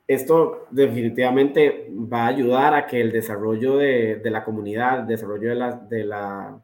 [0.07, 5.55] esto definitivamente va a ayudar a que el desarrollo de, la comunidad, el desarrollo de
[5.55, 6.61] la, de, la,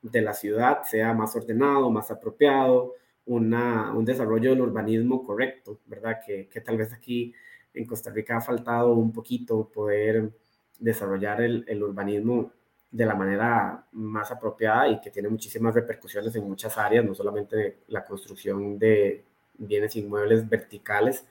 [0.00, 2.94] de la ciudad sea más ordenado, más apropiado,
[3.26, 6.20] un desarrollo del urbanismo correcto, ¿verdad?
[6.24, 7.32] Que, que, tal vez aquí
[7.74, 10.30] en Costa Rica ha faltado un poquito poder
[10.78, 12.52] desarrollar el, urbanismo
[12.90, 17.78] de la manera más apropiada y que tiene muchísimas repercusiones en muchas áreas, no solamente
[17.88, 19.22] la construcción de
[19.58, 21.24] bienes inmuebles verticales,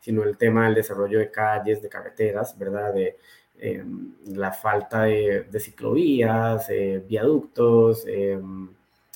[0.00, 2.92] sino el tema del desarrollo de calles, de carreteras, ¿verdad?
[2.92, 3.16] De
[3.58, 3.82] eh,
[4.26, 8.38] la falta de, ciclovías, eh, viaductos, eh,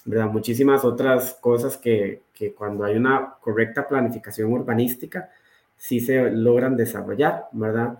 [0.05, 0.27] ¿verdad?
[0.31, 5.31] Muchísimas otras cosas que, que, cuando hay una correcta planificación urbanística,
[5.77, 7.99] sí se logran desarrollar, ¿verdad?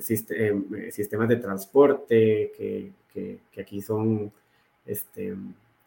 [0.00, 4.32] sistemas de transporte que, que, que aquí son,
[4.86, 5.34] este,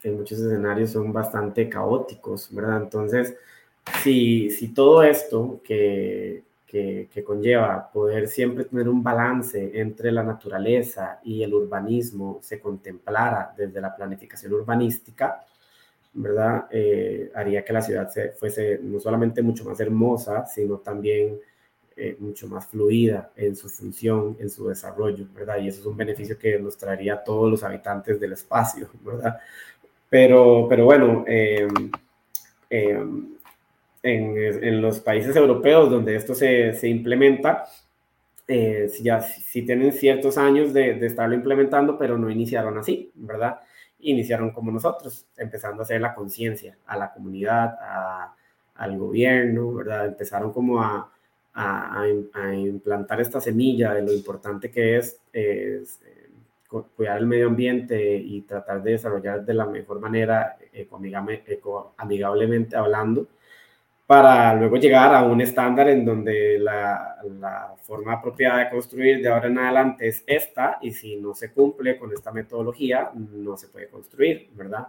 [0.04, 2.84] en muchos escenarios son bastante caóticos, ¿verdad?
[2.84, 3.36] Entonces,
[4.04, 11.20] si, si todo esto que, que, conlleva poder siempre tener un balance entre la naturaleza
[11.24, 15.46] y el urbanismo se contemplara desde la planificación urbanística,
[16.14, 16.66] ¿verdad?
[16.70, 21.40] Eh, haría que la ciudad se, fuese no solamente mucho más hermosa, sino también
[21.96, 25.60] eh, mucho más fluida en su función, en su desarrollo, ¿verdad?
[25.60, 29.40] Y eso es un beneficio que nos traería a todos los habitantes del espacio, ¿verdad?
[30.10, 31.68] Pero, pero bueno, eh,
[34.08, 37.66] en, los países europeos donde esto se, se implementa,
[38.48, 43.60] eh, ya si tienen ciertos años de, de, estarlo implementando, pero no iniciaron así, ¿verdad?
[44.00, 48.36] Iniciaron como nosotros, empezando a hacer la conciencia a la comunidad, a,
[48.76, 50.06] al gobierno, ¿verdad?
[50.06, 51.12] Empezaron como a,
[51.54, 52.04] a,
[52.34, 56.30] a, implantar esta semilla de lo importante que es, es eh,
[56.96, 63.28] cuidar el medio ambiente y tratar de desarrollar de la mejor manera, ecoamigablemente hablando,
[64.08, 67.14] para luego llegar a un estándar en donde la,
[67.84, 71.98] forma apropiada de construir de ahora en adelante es esta, y si no se cumple
[71.98, 74.88] con esta metodología, no se puede construir, ¿verdad?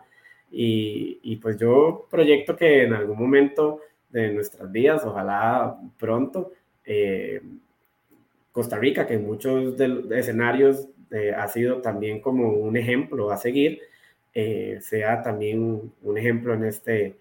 [0.51, 6.53] Y, y pues yo proyecto que en algún momento de nuestras vidas, ojalá pronto,
[6.85, 7.41] eh,
[8.51, 13.37] Costa Rica, que en muchos de, escenarios eh, ha sido también como un ejemplo a
[13.37, 13.81] seguir,
[14.35, 17.17] eh, sea también un ejemplo en este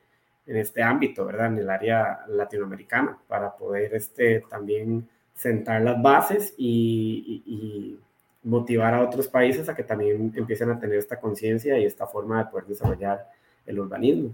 [0.48, 1.48] en este ámbito, ¿verdad?
[1.48, 8.00] En el área latinoamericana, para poder este, también sentar las bases y,
[8.44, 12.46] motivar a otros países a que también empiecen a tener esta conciencia y esta forma
[12.46, 13.30] de poder desarrollar
[13.66, 14.34] el urbanismo.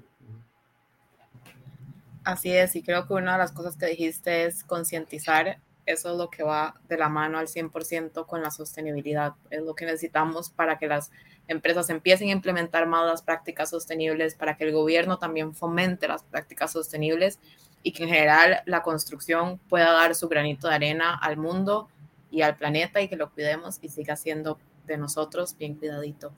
[2.24, 6.18] Así es, y creo que una de las cosas que dijiste es concientizar eso es
[6.18, 9.34] lo que va de la mano al 100% con la sostenibilidad.
[9.50, 11.12] Es lo que necesitamos para que las
[11.48, 16.24] empresas empiecen a implementar más las prácticas sostenibles, para que el gobierno también fomente las
[16.24, 17.40] prácticas sostenibles
[17.84, 21.90] y que en general la construcción pueda dar su granito de arena al mundo
[22.32, 26.34] y al planeta y que lo cuidemos y siga siendo de nosotros bien cuidadito.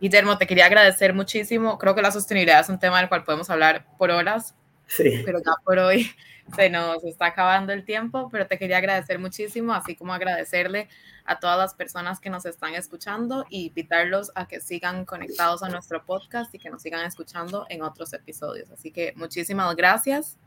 [0.00, 1.76] Guillermo, te quería agradecer muchísimo.
[1.76, 4.54] Creo que la sostenibilidad es un tema del cual podemos hablar por horas,
[4.88, 5.22] sí.
[5.24, 6.10] pero ya por hoy
[6.56, 10.88] se nos está acabando el tiempo, pero te quería agradecer muchísimo, así como agradecerle
[11.24, 15.68] a todas las personas que nos están escuchando y invitarlos a que sigan conectados a
[15.68, 18.70] nuestro podcast y que nos sigan escuchando en otros episodios.
[18.70, 20.38] Así que muchísimas gracias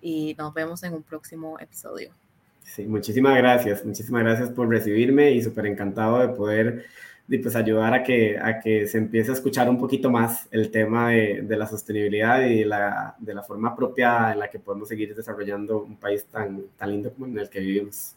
[0.00, 2.14] y nos vemos en un próximo episodio.
[2.62, 6.86] Sí, muchísimas gracias, muchísimas gracias por recibirme y súper encantado de poder
[7.28, 10.70] y pues ayudar a que, a que se empiece a escuchar un poquito más el
[10.70, 14.58] tema de, de la sostenibilidad y de la, de la, forma apropiada en la que
[14.58, 18.14] podemos seguir desarrollando un país tan, tan lindo como en el que vivimos.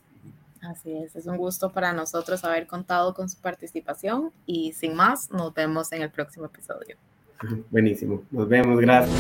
[0.62, 5.30] Así es, es un gusto para nosotros haber contado con su participación y sin más,
[5.32, 6.96] nos vemos en el próximo episodio.
[7.70, 9.18] Buenísimo, nos vemos, gracias.